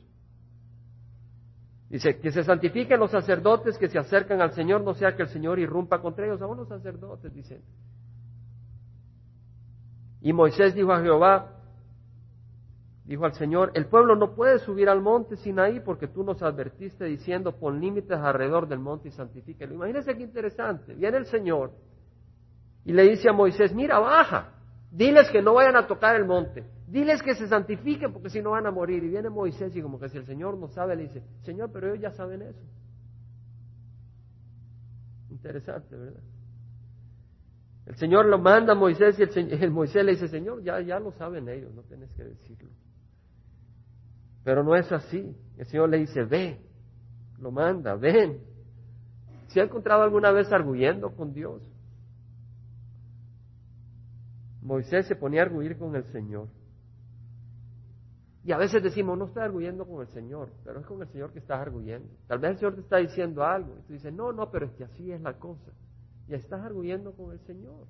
[1.89, 5.29] Dice, que se santifiquen los sacerdotes que se acercan al Señor, no sea que el
[5.29, 6.41] Señor irrumpa contra ellos.
[6.41, 7.63] Aún los sacerdotes, dicen.
[10.21, 11.55] Y Moisés dijo a Jehová,
[13.05, 17.05] dijo al Señor, el pueblo no puede subir al monte Sinaí porque tú nos advertiste
[17.05, 19.73] diciendo, pon límites alrededor del monte y santifíquelo.
[19.73, 20.93] Imagínense qué interesante.
[20.93, 21.71] Viene el Señor
[22.85, 24.49] y le dice a Moisés, mira, baja.
[24.91, 26.63] Diles que no vayan a tocar el monte.
[26.89, 29.03] Diles que se santifiquen porque si no van a morir.
[29.03, 31.87] Y viene Moisés y como que si el Señor no sabe, le dice, Señor, pero
[31.87, 32.63] ellos ya saben eso.
[35.29, 36.23] Interesante, ¿verdad?
[37.85, 41.11] El Señor lo manda a Moisés y el, Moisés le dice, Señor, ya, ya lo
[41.11, 42.69] saben ellos, no tienes que decirlo.
[44.43, 45.35] Pero no es así.
[45.57, 46.59] El Señor le dice, ve,
[47.39, 48.41] lo manda, ven.
[49.47, 51.61] ¿Se ha encontrado alguna vez arguyendo con Dios?
[54.61, 56.47] Moisés se ponía a arguir con el Señor.
[58.49, 61.31] Y a veces decimos, no estoy arguyendo con el Señor, pero es con el Señor
[61.31, 62.09] que estás arguyendo.
[62.25, 64.71] Tal vez el Señor te está diciendo algo y tú dices, no, no, pero es
[64.71, 65.71] que así es la cosa.
[66.27, 67.85] Y estás arguyendo con el Señor.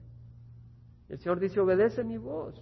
[1.07, 2.61] El Señor dice, obedece mi voz.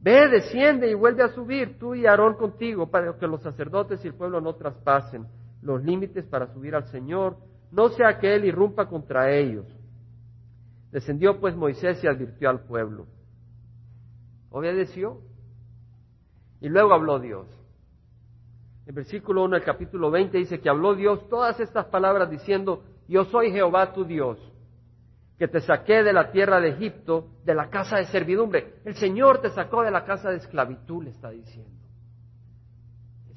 [0.00, 4.08] Ve, desciende y vuelve a subir, tú y Aarón contigo, para que los sacerdotes y
[4.08, 5.28] el pueblo no traspasen
[5.62, 7.36] los límites para subir al Señor,
[7.70, 9.68] no sea que Él irrumpa contra ellos.
[10.90, 13.06] Descendió pues Moisés y advirtió al pueblo.
[14.50, 15.30] Obedeció.
[16.62, 17.48] Y luego habló Dios.
[18.86, 23.24] En versículo 1 del capítulo 20 dice que habló Dios todas estas palabras diciendo, yo
[23.24, 24.38] soy Jehová tu Dios,
[25.38, 28.76] que te saqué de la tierra de Egipto, de la casa de servidumbre.
[28.84, 31.82] El Señor te sacó de la casa de esclavitud, le está diciendo.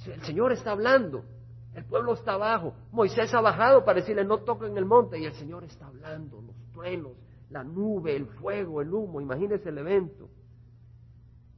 [0.06, 1.26] El Señor está hablando.
[1.74, 2.76] El pueblo está abajo.
[2.92, 6.42] Moisés ha bajado para decirle no toquen el monte y el Señor está hablando.
[6.42, 7.14] Los truenos,
[7.50, 9.20] la nube, el fuego, el humo.
[9.20, 10.30] Imagínese el evento.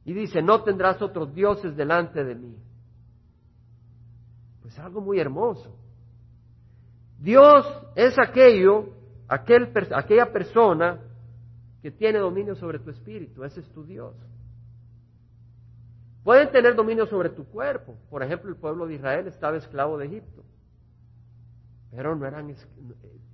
[0.08, 2.56] Y dice, no tendrás otros dioses delante de mí.
[4.62, 5.76] Pues algo muy hermoso.
[7.18, 8.88] Dios es aquello,
[9.28, 10.98] aquel, aquella persona
[11.82, 13.44] que tiene dominio sobre tu espíritu.
[13.44, 14.14] Ese es tu Dios.
[16.24, 17.94] Pueden tener dominio sobre tu cuerpo.
[18.08, 20.42] Por ejemplo, el pueblo de Israel estaba esclavo de Egipto.
[21.90, 22.56] Pero no eran, eh,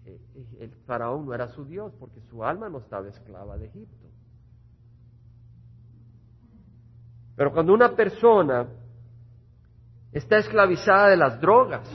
[0.06, 0.20] eh,
[0.58, 4.08] el faraón no era su Dios porque su alma no estaba esclava de Egipto.
[7.36, 8.66] Pero cuando una persona
[10.12, 11.88] está esclavizada de las drogas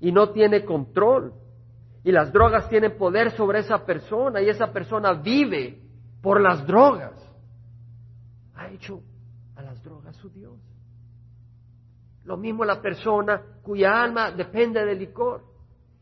[0.00, 1.32] y no tiene control,
[2.04, 5.78] y las drogas tienen poder sobre esa persona y esa persona vive
[6.22, 7.12] por las drogas,
[8.54, 9.02] ha hecho
[9.56, 10.58] a las drogas su Dios.
[12.24, 15.42] Lo mismo la persona cuya alma depende del licor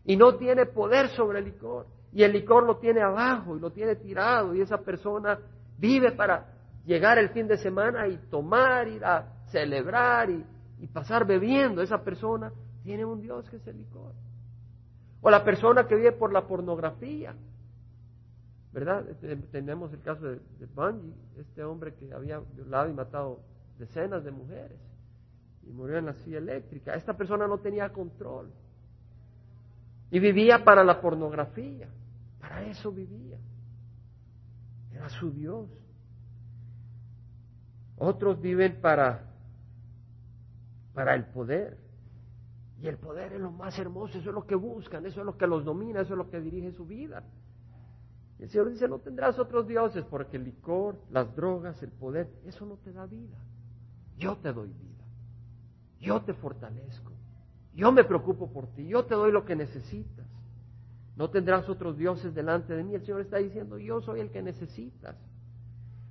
[0.05, 1.87] y no tiene poder sobre el licor.
[2.13, 5.39] Y el licor lo tiene abajo y lo tiene tirado y esa persona
[5.79, 6.56] vive para
[6.87, 10.45] llegar el fin de semana y tomar, ir a celebrar y,
[10.93, 11.83] pasar bebiendo.
[11.83, 14.13] Esa persona tiene un Dios que es el licor.
[15.21, 17.35] O la persona que vive por la pornografía.
[18.73, 19.09] ¿Verdad?
[19.09, 23.41] Este, tenemos el caso de, de este hombre que había violado y matado
[23.79, 24.79] decenas de mujeres
[25.67, 26.95] y murió en la silla eléctrica.
[26.95, 28.51] Esta persona no tenía control
[30.11, 31.89] y vivía para la pornografía.
[32.39, 33.39] Para eso vivía.
[34.93, 35.69] Era su Dios.
[37.99, 39.25] Otros viven para,
[40.95, 41.79] para el poder.
[42.81, 45.39] Y el poder es lo más hermoso, eso es lo que buscan, eso es lo
[45.39, 47.25] que los domina, eso es lo que dirige su vida.
[48.39, 52.29] Y el Señor dice, no tendrás otros dioses, porque el licor, las drogas, el poder,
[52.45, 53.39] eso no te da vida.
[54.19, 55.05] Yo te doy vida.
[56.01, 57.13] Yo te fortalezco.
[57.75, 58.87] Yo me preocupo por ti.
[58.89, 60.27] Yo te doy lo que necesitas.
[61.17, 62.95] No tendrás otros dioses delante de mí.
[62.95, 65.17] El Señor está diciendo, yo soy el que necesitas.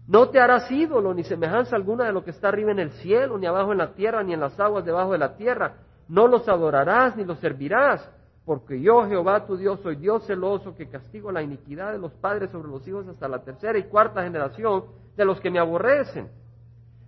[0.08, 3.38] No te harás ídolo ni semejanza alguna de lo que está arriba en el cielo,
[3.38, 5.78] ni abajo en la tierra, ni en las aguas debajo de la tierra.
[6.08, 8.08] No los adorarás ni los servirás,
[8.46, 12.52] porque yo, Jehová tu Dios, soy Dios celoso que castigo la iniquidad de los padres
[12.52, 14.86] sobre los hijos hasta la tercera y cuarta generación
[15.18, 16.30] de los que me aborrecen.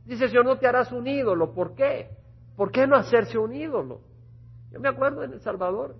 [0.05, 1.53] Dice Señor, no te harás un ídolo.
[1.53, 2.10] ¿Por qué?
[2.55, 4.01] ¿Por qué no hacerse un ídolo?
[4.71, 5.95] Yo me acuerdo en El Salvador,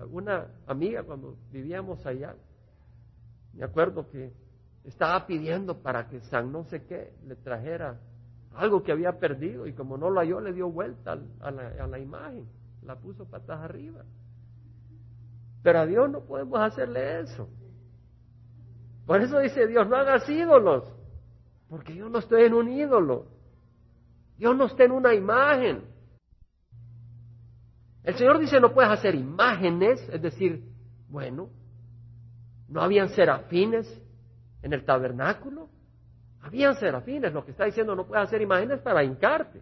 [0.00, 2.34] alguna amiga cuando vivíamos allá,
[3.54, 4.32] me acuerdo que
[4.84, 8.00] estaba pidiendo para que San no sé qué le trajera
[8.54, 12.46] algo que había perdido y como no lo halló le dio vuelta a la, imagen,
[12.82, 14.04] la puso patas arriba.
[15.62, 17.48] Pero a Dios no podemos hacerle eso.
[19.06, 20.84] Por eso dice Dios, no hagas ídolos,
[21.68, 23.26] porque yo no estoy en un ídolo,
[24.36, 25.84] Dios no está en una imagen.
[28.02, 30.64] El Señor dice, no puedes hacer imágenes, es decir,
[31.08, 31.50] bueno,
[32.68, 33.86] no habían serafines
[34.62, 35.68] en el tabernáculo.
[36.42, 39.60] Habían serafines, lo que está diciendo no puedes hacer imágenes para hincarte.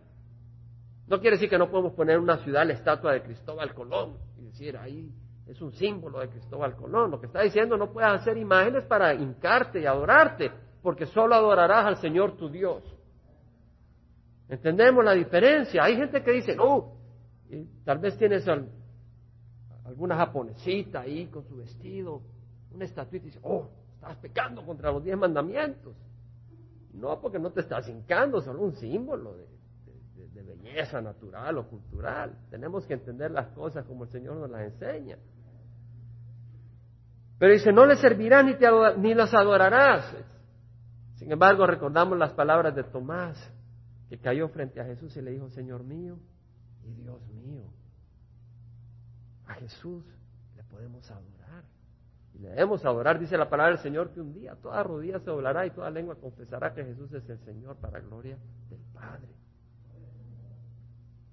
[1.09, 4.45] No quiere decir que no podemos poner una ciudad la estatua de Cristóbal Colón y
[4.45, 5.11] decir ahí
[5.47, 7.11] es un símbolo de Cristóbal Colón.
[7.11, 11.87] Lo que está diciendo no puedes hacer imágenes para hincarte y adorarte, porque solo adorarás
[11.87, 12.83] al Señor tu Dios.
[14.49, 15.85] ¿Entendemos la diferencia?
[15.85, 16.93] Hay gente que dice, no,
[17.85, 18.47] tal vez tienes
[19.85, 22.23] alguna japonesita ahí con su vestido,
[22.71, 25.97] una estatuita y dice, oh, estás pecando contra los diez mandamientos.
[26.95, 29.47] No, porque no te estás hincando, solo un símbolo de,
[30.45, 32.39] belleza natural o cultural.
[32.51, 35.19] Tenemos que entender las cosas como el Señor nos las enseña.
[37.39, 38.67] Pero dice, no les servirás ni, te
[38.99, 40.17] ni las adorarás.
[41.17, 43.53] Sin embargo, recordamos las palabras de Tomás,
[44.09, 46.19] que cayó frente a Jesús y le dijo, Señor mío
[46.85, 47.65] y Dios mío.
[49.47, 50.05] A Jesús
[50.57, 51.38] le podemos adorar.
[52.39, 55.71] Debemos adorar, dice la palabra del Señor, que un día toda rodilla se doblará y
[55.71, 58.39] toda lengua confesará que Jesús es el Señor para gloria
[58.71, 59.29] del Padre.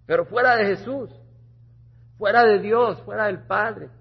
[0.08, 1.12] Pero fuera de Jesús,
[2.18, 3.92] fuera de Dios, fuera del Padre,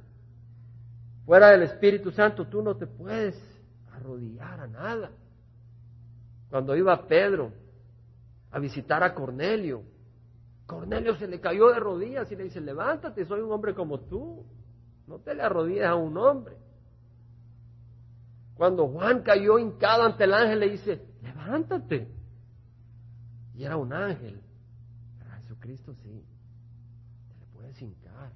[1.26, 3.36] fuera del Espíritu Santo, tú no te puedes
[3.92, 5.10] arrodillar a nada.
[6.48, 7.52] Cuando iba Pedro
[8.50, 9.82] a visitar a Cornelio,
[10.66, 14.46] Cornelio se le cayó de rodillas y le dice, levántate, soy un hombre como tú,
[15.06, 16.63] no te le arrodilles a un hombre.
[18.56, 22.08] Cuando Juan cayó hincado ante el ángel, le dice, levántate.
[23.54, 24.40] Y era un ángel.
[25.18, 26.24] Pero Jesucristo sí,
[27.28, 28.32] te le puedes hincar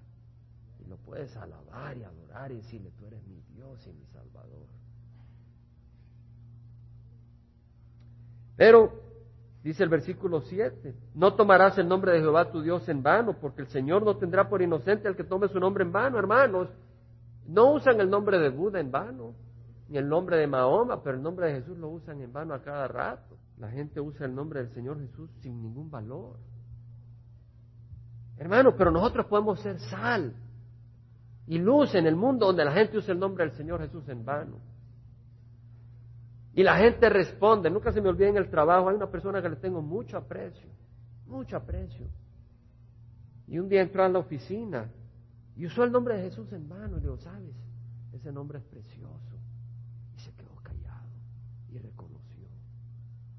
[0.81, 4.66] y lo puedes alabar y adorar y decirle, tú eres mi Dios y mi Salvador.
[8.57, 8.92] Pero,
[9.62, 13.62] dice el versículo 7, no tomarás el nombre de Jehová tu Dios en vano, porque
[13.62, 16.68] el Señor no tendrá por inocente al que tome su nombre en vano, hermanos.
[17.46, 19.35] No usan el nombre de Buda en vano
[19.88, 22.62] ni el nombre de Mahoma, pero el nombre de Jesús lo usan en vano a
[22.62, 23.38] cada rato.
[23.57, 26.37] La gente usa el nombre del Señor Jesús sin ningún valor.
[28.37, 30.37] Hermano, pero nosotros podemos ser sal
[31.46, 34.24] y luz en el mundo donde la gente usa el nombre del Señor Jesús en
[34.24, 34.59] vano.
[36.53, 39.48] Y la gente responde, nunca se me olvide en el trabajo, hay una persona que
[39.48, 40.68] le tengo mucho aprecio,
[41.27, 42.07] mucho aprecio.
[43.46, 44.90] Y un día entró a la oficina
[45.57, 47.57] y usó el nombre de Jesús en vano y le digo, ¿sabes?
[48.12, 49.38] Ese nombre es precioso
[51.78, 52.46] reconoció.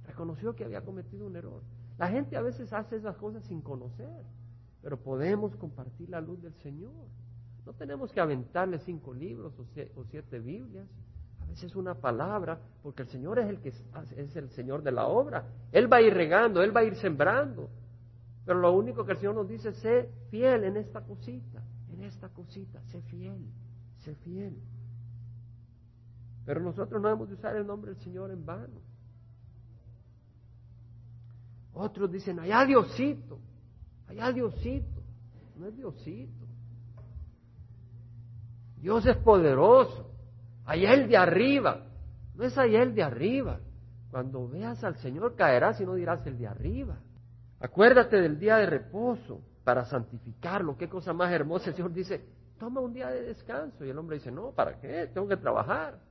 [0.06, 1.62] Reconoció que había cometido un error.
[1.98, 4.24] La gente a veces hace esas cosas sin conocer,
[4.82, 7.08] pero podemos compartir la luz del Señor.
[7.66, 10.88] No tenemos que aventarle cinco libros o siete Biblias.
[11.42, 15.08] A veces una palabra, porque el Señor es el que es el Señor de la
[15.08, 15.46] obra.
[15.72, 17.70] Él va a ir regando, Él va a ir sembrando.
[18.46, 22.30] Pero lo único que el Señor nos dice, sé fiel en esta cosita, en esta
[22.30, 23.46] cosita, sé fiel,
[23.98, 24.58] sé fiel.
[26.50, 28.82] Pero nosotros no debemos de usar el nombre del Señor en vano.
[31.74, 33.38] Otros dicen, allá Diosito,
[34.08, 35.00] allá Diosito.
[35.58, 36.48] No es Diosito.
[38.78, 40.10] Dios es poderoso.
[40.66, 41.86] Allá el de arriba.
[42.34, 43.60] No es allá el de arriba.
[44.10, 46.98] Cuando veas al Señor caerás y no dirás el de arriba.
[47.60, 50.76] Acuérdate del día de reposo para santificarlo.
[50.76, 51.70] Qué cosa más hermosa.
[51.70, 52.26] El Señor dice,
[52.58, 53.86] toma un día de descanso.
[53.86, 55.12] Y el hombre dice, no, ¿para qué?
[55.14, 56.09] Tengo que trabajar.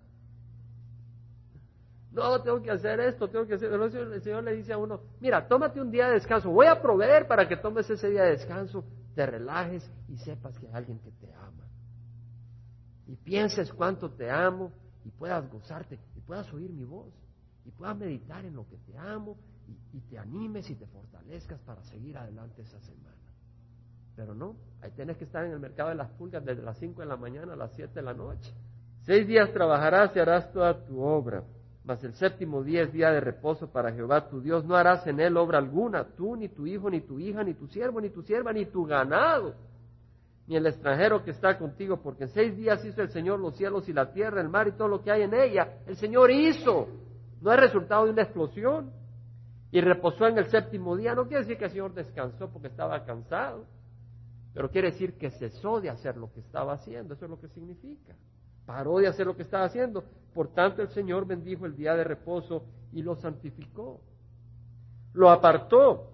[2.11, 3.71] No, tengo que hacer esto, tengo que hacer.
[3.73, 7.27] El Señor le dice a uno, mira, tómate un día de descanso, voy a proveer
[7.27, 11.11] para que tomes ese día de descanso, te relajes y sepas que hay alguien que
[11.12, 11.66] te ama.
[13.07, 14.73] Y pienses cuánto te amo
[15.05, 17.12] y puedas gozarte y puedas oír mi voz
[17.64, 21.61] y puedas meditar en lo que te amo y, y te animes y te fortalezcas
[21.61, 23.16] para seguir adelante esa semana.
[24.16, 27.03] Pero no, ahí tienes que estar en el mercado de las pulgas desde las 5
[27.03, 28.53] de la mañana a las 7 de la noche.
[29.03, 31.44] Seis días trabajarás y harás toda tu obra
[31.88, 34.62] mas el séptimo día es día de reposo para Jehová tu Dios.
[34.62, 37.66] No harás en él obra alguna, tú, ni tu hijo, ni tu hija, ni tu
[37.66, 39.55] siervo, ni tu sierva, ni tu ganado,
[40.46, 43.88] ni el extranjero que está contigo, porque en seis días hizo el Señor los cielos
[43.88, 45.79] y la tierra, el mar y todo lo que hay en ella.
[45.87, 46.88] El Señor hizo.
[47.40, 48.92] No es resultado de una explosión.
[49.70, 51.14] Y reposó en el séptimo día.
[51.14, 53.64] No quiere decir que el Señor descansó porque estaba cansado,
[54.53, 57.14] pero quiere decir que cesó de hacer lo que estaba haciendo.
[57.14, 58.14] Eso es lo que significa
[58.68, 60.04] paró de hacer lo que estaba haciendo.
[60.35, 64.02] Por tanto, el Señor bendijo el día de reposo y lo santificó.
[65.14, 66.12] Lo apartó.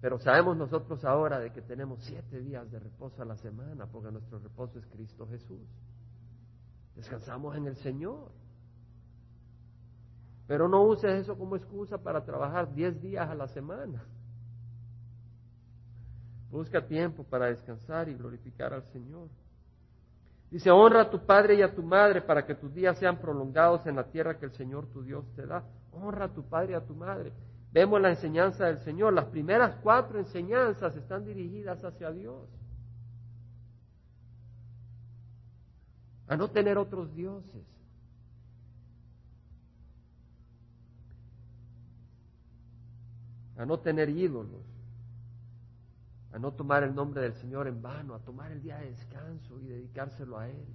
[0.00, 4.10] Pero sabemos nosotros ahora de que tenemos siete días de reposo a la semana, porque
[4.10, 5.60] nuestro reposo es Cristo Jesús.
[6.96, 8.32] Descansamos en el Señor.
[10.46, 14.02] Pero no uses eso como excusa para trabajar diez días a la semana.
[16.50, 19.28] Busca tiempo para descansar y glorificar al Señor.
[20.50, 23.86] Dice, honra a tu padre y a tu madre para que tus días sean prolongados
[23.86, 25.62] en la tierra que el Señor tu Dios te da.
[25.92, 27.32] Honra a tu padre y a tu madre.
[27.70, 29.12] Vemos la enseñanza del Señor.
[29.12, 32.48] Las primeras cuatro enseñanzas están dirigidas hacia Dios.
[36.28, 37.66] A no tener otros dioses.
[43.58, 44.77] A no tener ídolos
[46.38, 49.66] no tomar el nombre del Señor en vano, a tomar el día de descanso y
[49.66, 50.66] dedicárselo a Él.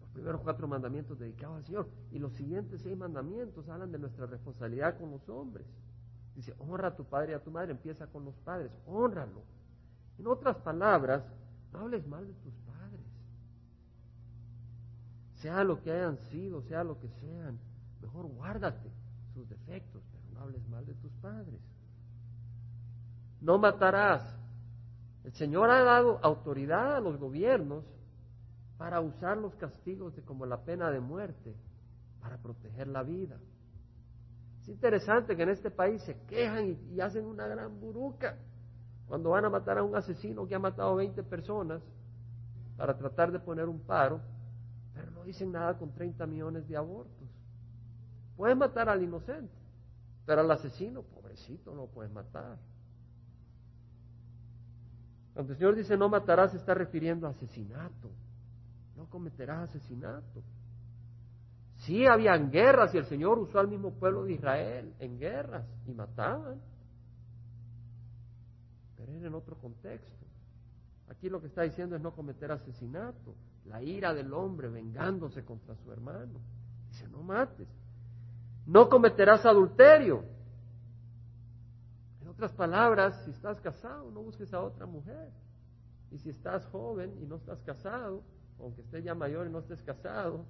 [0.00, 4.26] Los primeros cuatro mandamientos dedicados al Señor y los siguientes seis mandamientos hablan de nuestra
[4.26, 5.66] responsabilidad con los hombres.
[6.34, 9.42] Dice, honra a tu padre y a tu madre, empieza con los padres, honralo.
[10.18, 11.22] En otras palabras,
[11.72, 12.70] no hables mal de tus padres.
[15.34, 17.58] sea lo que hayan sido, sea lo que sean,
[18.02, 18.90] mejor guárdate
[19.32, 21.60] sus defectos, pero no hables mal de tus padres.
[23.40, 24.22] No matarás.
[25.24, 27.84] El Señor ha dado autoridad a los gobiernos
[28.78, 31.54] para usar los castigos como la pena de muerte
[32.20, 33.38] para proteger la vida.
[34.60, 38.36] Es interesante que en este país se quejan y, y hacen una gran buruca
[39.06, 41.82] cuando van a matar a un asesino que ha matado 20 personas
[42.76, 44.20] para tratar de poner un paro,
[44.94, 47.28] pero no dicen nada con 30 millones de abortos.
[48.36, 49.52] Pueden matar al inocente,
[50.24, 52.56] pero al asesino, pobrecito, no lo pueden matar.
[55.34, 58.10] Cuando el Señor dice no matarás, se está refiriendo a asesinato.
[58.96, 60.42] No cometerás asesinato.
[61.78, 65.92] Sí, habían guerras y el Señor usó al mismo pueblo de Israel en guerras y
[65.92, 66.60] mataban.
[68.96, 70.26] Pero era en otro contexto.
[71.08, 73.34] Aquí lo que está diciendo es no cometer asesinato,
[73.66, 76.40] la ira del hombre vengándose contra su hermano.
[76.88, 77.68] Dice, no mates.
[78.66, 80.22] No cometerás adulterio.
[82.48, 85.30] Palabras, si estás casado, no busques a otra mujer.
[86.10, 88.22] Y si estás joven y no estás casado,
[88.58, 90.44] aunque estés ya mayor y no estés casado,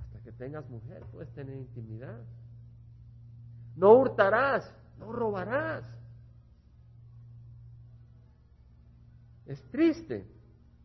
[0.00, 2.20] hasta que tengas mujer puedes tener intimidad.
[3.76, 5.84] No hurtarás, no robarás.
[9.46, 10.26] Es triste,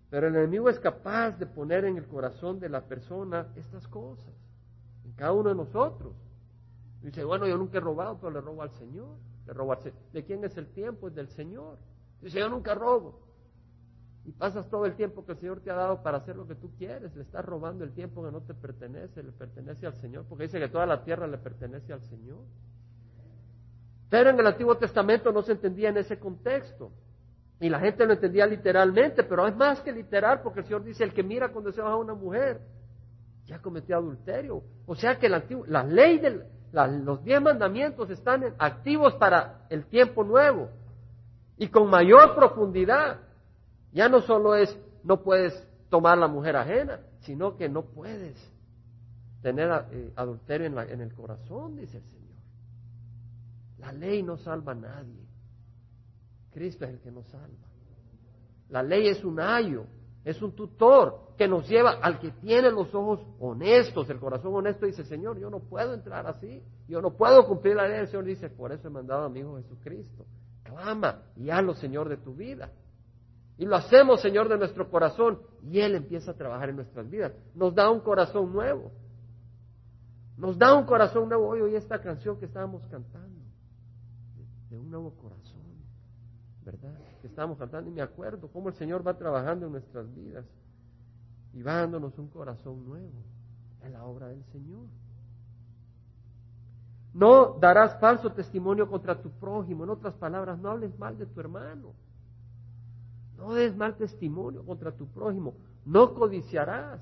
[0.10, 4.34] pero el enemigo es capaz de poner en el corazón de la persona estas cosas,
[5.06, 6.16] en cada uno de nosotros.
[7.02, 9.28] Dice, bueno, yo nunca he robado, pero le robo al Señor.
[9.54, 11.08] Robo al ¿De quién es el tiempo?
[11.08, 11.78] Es del Señor.
[12.22, 13.20] Dice, yo nunca robo.
[14.26, 16.56] Y pasas todo el tiempo que el Señor te ha dado para hacer lo que
[16.56, 17.16] tú quieres.
[17.16, 20.60] Le estás robando el tiempo que no te pertenece, le pertenece al Señor, porque dice
[20.60, 22.39] que toda la tierra le pertenece al Señor.
[24.10, 26.91] Pero en el Antiguo Testamento no se entendía en ese contexto.
[27.60, 31.04] Y la gente lo entendía literalmente, pero es más que literal, porque el Señor dice,
[31.04, 32.62] el que mira cuando se va a una mujer,
[33.45, 34.64] ya cometió adulterio.
[34.86, 36.20] O sea que la, la ley
[36.72, 40.70] los diez mandamientos están activos para el tiempo nuevo
[41.57, 43.20] y con mayor profundidad.
[43.91, 48.36] Ya no solo es, no puedes tomar la mujer ajena, sino que no puedes
[49.41, 52.38] tener eh, adulterio en, en el corazón, dice el Señor.
[53.80, 55.26] La ley no salva a nadie.
[56.51, 57.67] Cristo es el que nos salva.
[58.70, 59.86] La ley es un ayo,
[60.26, 64.86] es un tutor que nos lleva al que tiene los ojos honestos, el corazón honesto,
[64.86, 67.99] dice, Señor, yo no puedo entrar así, yo no puedo cumplir la ley.
[68.01, 70.26] El Señor dice, por eso he mandado a mi Hijo Jesucristo.
[70.63, 72.72] Clama y hazlo, Señor, de tu vida.
[73.57, 75.39] Y lo hacemos, Señor, de nuestro corazón.
[75.63, 77.34] Y Él empieza a trabajar en nuestras vidas.
[77.55, 78.91] Nos da un corazón nuevo.
[80.38, 81.49] Nos da un corazón nuevo.
[81.49, 83.41] Hoy oí esta canción que estábamos cantando.
[84.70, 85.59] De un nuevo corazón.
[86.63, 86.93] ¿verdad?
[87.22, 90.45] Que estábamos cantando y me acuerdo cómo el Señor va trabajando en nuestras vidas
[91.53, 93.24] y va dándonos un corazón nuevo
[93.82, 94.88] en la obra del Señor.
[97.13, 99.84] No darás falso testimonio contra tu prójimo.
[99.84, 101.93] En otras palabras, no hables mal de tu hermano.
[103.38, 105.55] No des mal testimonio contra tu prójimo.
[105.86, 107.01] No codiciarás.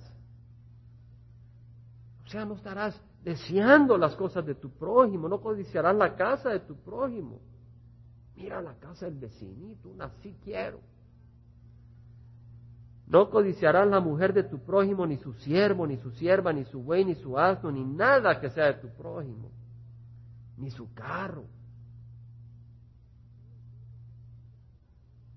[2.25, 5.27] O sea, no estarás deseando las cosas de tu prójimo.
[5.27, 7.39] No codiciarás la casa de tu prójimo.
[8.37, 10.79] Mira la casa del vecinito, una sí quiero.
[13.07, 16.83] No codiciarás la mujer de tu prójimo, ni su siervo, ni su sierva, ni su
[16.83, 19.49] buey, ni su asno, ni nada que sea de tu prójimo,
[20.57, 21.45] ni su carro.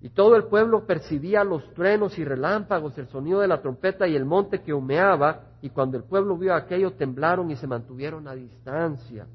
[0.02, 4.16] Y todo el pueblo percibía los truenos y relámpagos, el sonido de la trompeta y
[4.16, 8.34] el monte que humeaba, y cuando el pueblo vio aquello temblaron y se mantuvieron a
[8.34, 9.26] distancia.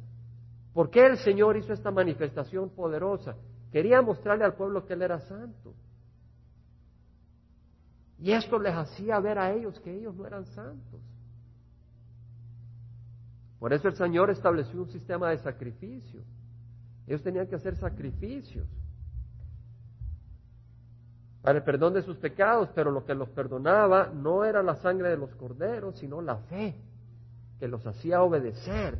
[0.74, 3.36] ¿Por qué el Señor hizo esta manifestación poderosa?
[3.76, 5.74] Quería mostrarle al pueblo que Él era santo.
[8.18, 11.02] Y esto les hacía ver a ellos que ellos no eran santos.
[13.60, 16.22] Por eso el Señor estableció un sistema de sacrificio.
[17.06, 18.66] Ellos tenían que hacer sacrificios
[21.42, 25.10] para el perdón de sus pecados, pero lo que los perdonaba no era la sangre
[25.10, 26.80] de los corderos, sino la fe
[27.60, 29.00] que los hacía obedecer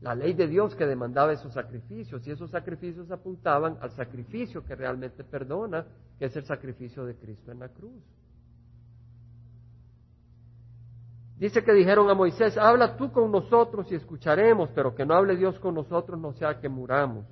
[0.00, 4.74] la ley de Dios que demandaba esos sacrificios y esos sacrificios apuntaban al sacrificio que
[4.74, 5.84] realmente perdona,
[6.18, 8.02] que es el sacrificio de Cristo en la cruz.
[11.36, 15.36] Dice que dijeron a Moisés, habla tú con nosotros y escucharemos, pero que no hable
[15.36, 17.24] Dios con nosotros no sea que muramos.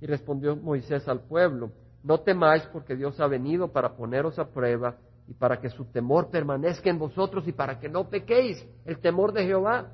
[0.00, 4.96] Y respondió Moisés al pueblo, no temáis porque Dios ha venido para poneros a prueba
[5.28, 9.32] y para que su temor permanezca en vosotros y para que no pequéis el temor
[9.32, 9.90] de Jehová.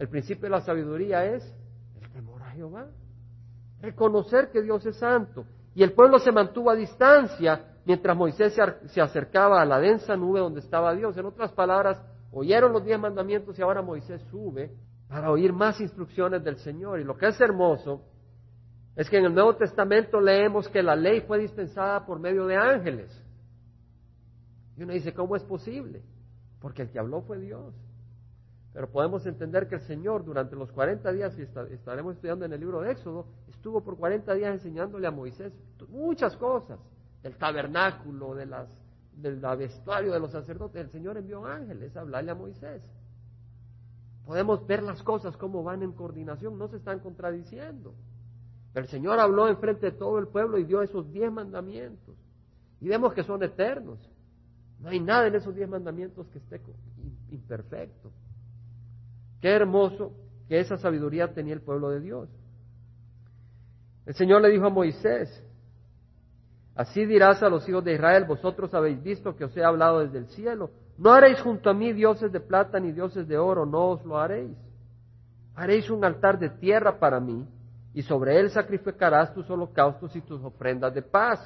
[0.00, 1.44] El principio de la sabiduría es
[2.00, 2.86] el temor a Jehová.
[3.82, 5.44] Reconocer que Dios es santo.
[5.74, 10.40] Y el pueblo se mantuvo a distancia mientras Moisés se acercaba a la densa nube
[10.40, 11.18] donde estaba Dios.
[11.18, 14.74] En otras palabras, oyeron los diez mandamientos y ahora Moisés sube
[15.06, 16.98] para oír más instrucciones del Señor.
[16.98, 18.02] Y lo que es hermoso
[18.96, 22.56] es que en el Nuevo Testamento leemos que la ley fue dispensada por medio de
[22.56, 23.10] ángeles.
[24.78, 26.02] Y uno dice, ¿cómo es posible?
[26.58, 27.74] Porque el que habló fue Dios.
[28.72, 32.60] Pero podemos entender que el Señor durante los 40 días, y estaremos estudiando en el
[32.60, 35.52] libro de Éxodo, estuvo por 40 días enseñándole a Moisés
[35.88, 36.78] muchas cosas,
[37.22, 38.68] del tabernáculo, de las,
[39.12, 40.80] del vestuario de los sacerdotes.
[40.80, 42.82] El Señor envió ángeles a hablarle a Moisés.
[44.24, 47.94] Podemos ver las cosas cómo van en coordinación, no se están contradiciendo.
[48.74, 52.14] El Señor habló enfrente de todo el pueblo y dio esos diez mandamientos.
[52.80, 53.98] Y vemos que son eternos.
[54.78, 56.60] No hay nada en esos diez mandamientos que esté
[57.30, 58.12] imperfecto.
[59.40, 60.12] Qué hermoso
[60.48, 62.28] que esa sabiduría tenía el pueblo de Dios.
[64.06, 65.44] El Señor le dijo a Moisés,
[66.74, 70.18] así dirás a los hijos de Israel, vosotros habéis visto que os he hablado desde
[70.18, 70.70] el cielo.
[70.98, 74.18] No haréis junto a mí dioses de plata ni dioses de oro, no os lo
[74.18, 74.56] haréis.
[75.54, 77.46] Haréis un altar de tierra para mí,
[77.94, 81.38] y sobre él sacrificarás tus holocaustos y tus ofrendas de paz,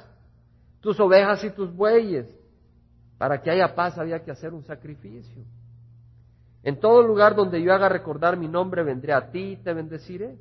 [0.79, 2.27] tus ovejas y tus bueyes.
[3.17, 5.43] Para que haya paz había que hacer un sacrificio.
[6.65, 10.35] En todo lugar donde yo haga recordar mi nombre, vendré a ti y te bendeciré.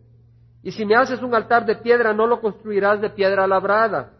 [0.62, 4.10] Y si me haces un altar de piedra, no lo construirás de piedra labrada,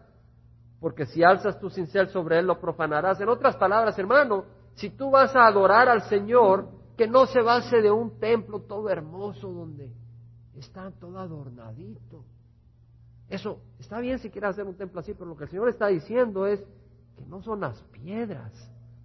[0.79, 3.19] porque si alzas tu cincel sobre él, lo profanarás.
[3.19, 4.45] En otras palabras, hermano,
[4.75, 8.87] si tú vas a adorar al Señor, que no se base de un templo todo
[8.87, 9.91] hermoso donde
[10.55, 12.23] está todo adornadito.
[13.27, 15.87] Eso está bien si quieres hacer un templo así, pero lo que el Señor está
[15.87, 16.63] diciendo es
[17.17, 18.53] que no son las piedras,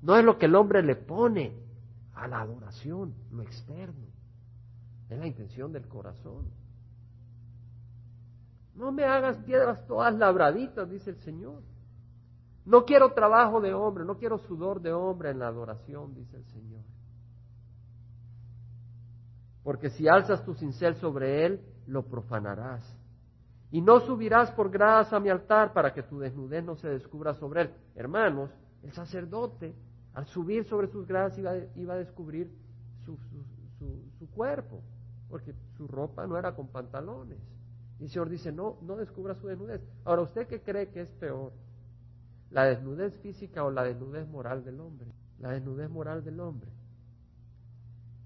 [0.02, 1.69] no es lo que el hombre le pone,
[2.20, 4.06] a la adoración, lo externo.
[5.08, 6.50] Es la intención del corazón.
[8.74, 11.62] No me hagas piedras todas labraditas, dice el Señor.
[12.66, 16.44] No quiero trabajo de hombre, no quiero sudor de hombre en la adoración, dice el
[16.44, 16.84] Señor.
[19.64, 22.82] Porque si alzas tu cincel sobre él, lo profanarás.
[23.70, 27.34] Y no subirás por gradas a mi altar para que tu desnudez no se descubra
[27.34, 27.74] sobre él.
[27.94, 28.50] Hermanos,
[28.82, 29.74] el sacerdote
[30.14, 32.50] al subir sobre sus gradas iba, iba a descubrir
[33.04, 33.16] su,
[34.18, 34.82] su, cuerpo,
[35.28, 37.38] porque su ropa no era con pantalones.
[37.98, 39.82] Y el Señor dice, no, no descubra su desnudez.
[40.04, 41.52] Ahora, ¿usted qué cree que es peor?
[42.50, 45.12] ¿La desnudez física o la desnudez moral del hombre?
[45.38, 46.70] La desnudez moral del hombre.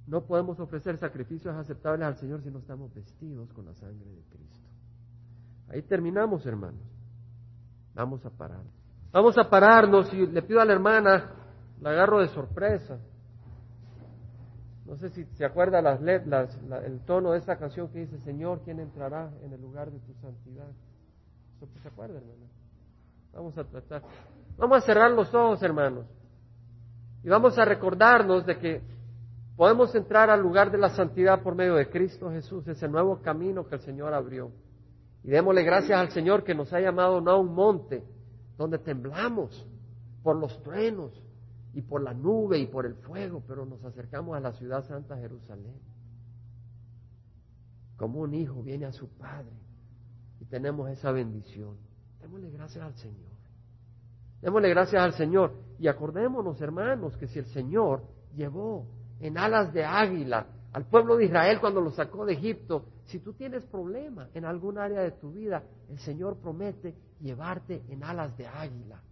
[0.07, 4.23] No podemos ofrecer sacrificios aceptables al Señor si no estamos vestidos con la sangre de
[4.25, 4.69] Cristo.
[5.69, 6.83] Ahí terminamos, hermanos.
[7.95, 8.63] Vamos a parar.
[9.13, 11.44] Vamos a pararnos y le pido a la hermana
[11.81, 12.99] la agarro de sorpresa.
[14.87, 18.81] No sé si se acuerda las el tono de esa canción que dice, Señor, ¿quién
[18.81, 20.71] entrará en el lugar de tu santidad?
[21.83, 22.45] ¿Se acuerda, hermano?
[23.33, 24.03] Vamos a tratar.
[24.59, 26.07] Vamos a cerrar los ojos, hermanos.
[27.23, 28.83] Y vamos a recordarnos de que
[29.57, 33.67] podemos entrar al lugar de la santidad por medio de Cristo Jesús, ese nuevo camino
[33.67, 34.51] que el Señor abrió.
[35.23, 38.05] Y démosle gracias al Señor que nos ha llamado no a un monte
[38.59, 39.67] donde temblamos
[40.23, 41.24] por los truenos,
[41.75, 45.17] y por la nube y por el fuego, pero nos acercamos a la ciudad santa
[45.19, 45.75] Jerusalén.
[47.97, 49.53] Como un hijo viene a su padre
[50.41, 51.77] y tenemos esa bendición.
[52.21, 53.33] Démosle gracias al Señor.
[54.41, 55.55] Démosle gracias al Señor.
[55.79, 58.05] Y acordémonos, hermanos, que si el Señor
[58.37, 58.87] llevó
[59.21, 63.33] en alas de águila al pueblo de Israel cuando lo sacó de Egipto, si tú
[63.33, 68.47] tienes problema en algún área de tu vida, el Señor promete llevarte en alas de
[68.47, 69.03] águila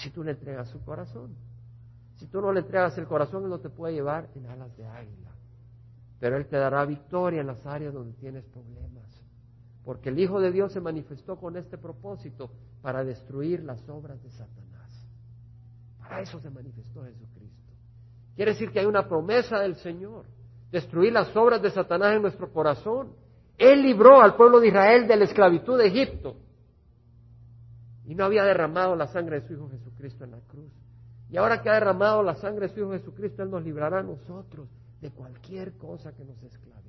[0.00, 1.36] si tú le entregas su corazón.
[2.16, 4.86] Si tú no le entregas el corazón, Él no te puede llevar en alas de
[4.86, 5.30] águila.
[6.18, 9.08] Pero Él te dará victoria en las áreas donde tienes problemas.
[9.84, 12.50] Porque el Hijo de Dios se manifestó con este propósito
[12.82, 15.08] para destruir las obras de Satanás.
[15.98, 17.72] Para eso se manifestó Jesucristo.
[18.36, 20.26] Quiere decir que hay una promesa del Señor.
[20.70, 23.12] Destruir las obras de Satanás en nuestro corazón.
[23.56, 26.36] Él libró al pueblo de Israel de la esclavitud de Egipto
[28.04, 30.72] y no había derramado la sangre de su Hijo Jesucristo en la cruz.
[31.30, 34.02] Y ahora que ha derramado la sangre de su Hijo Jesucristo, Él nos librará a
[34.02, 34.68] nosotros
[35.00, 36.79] de cualquier cosa que nos esclavice.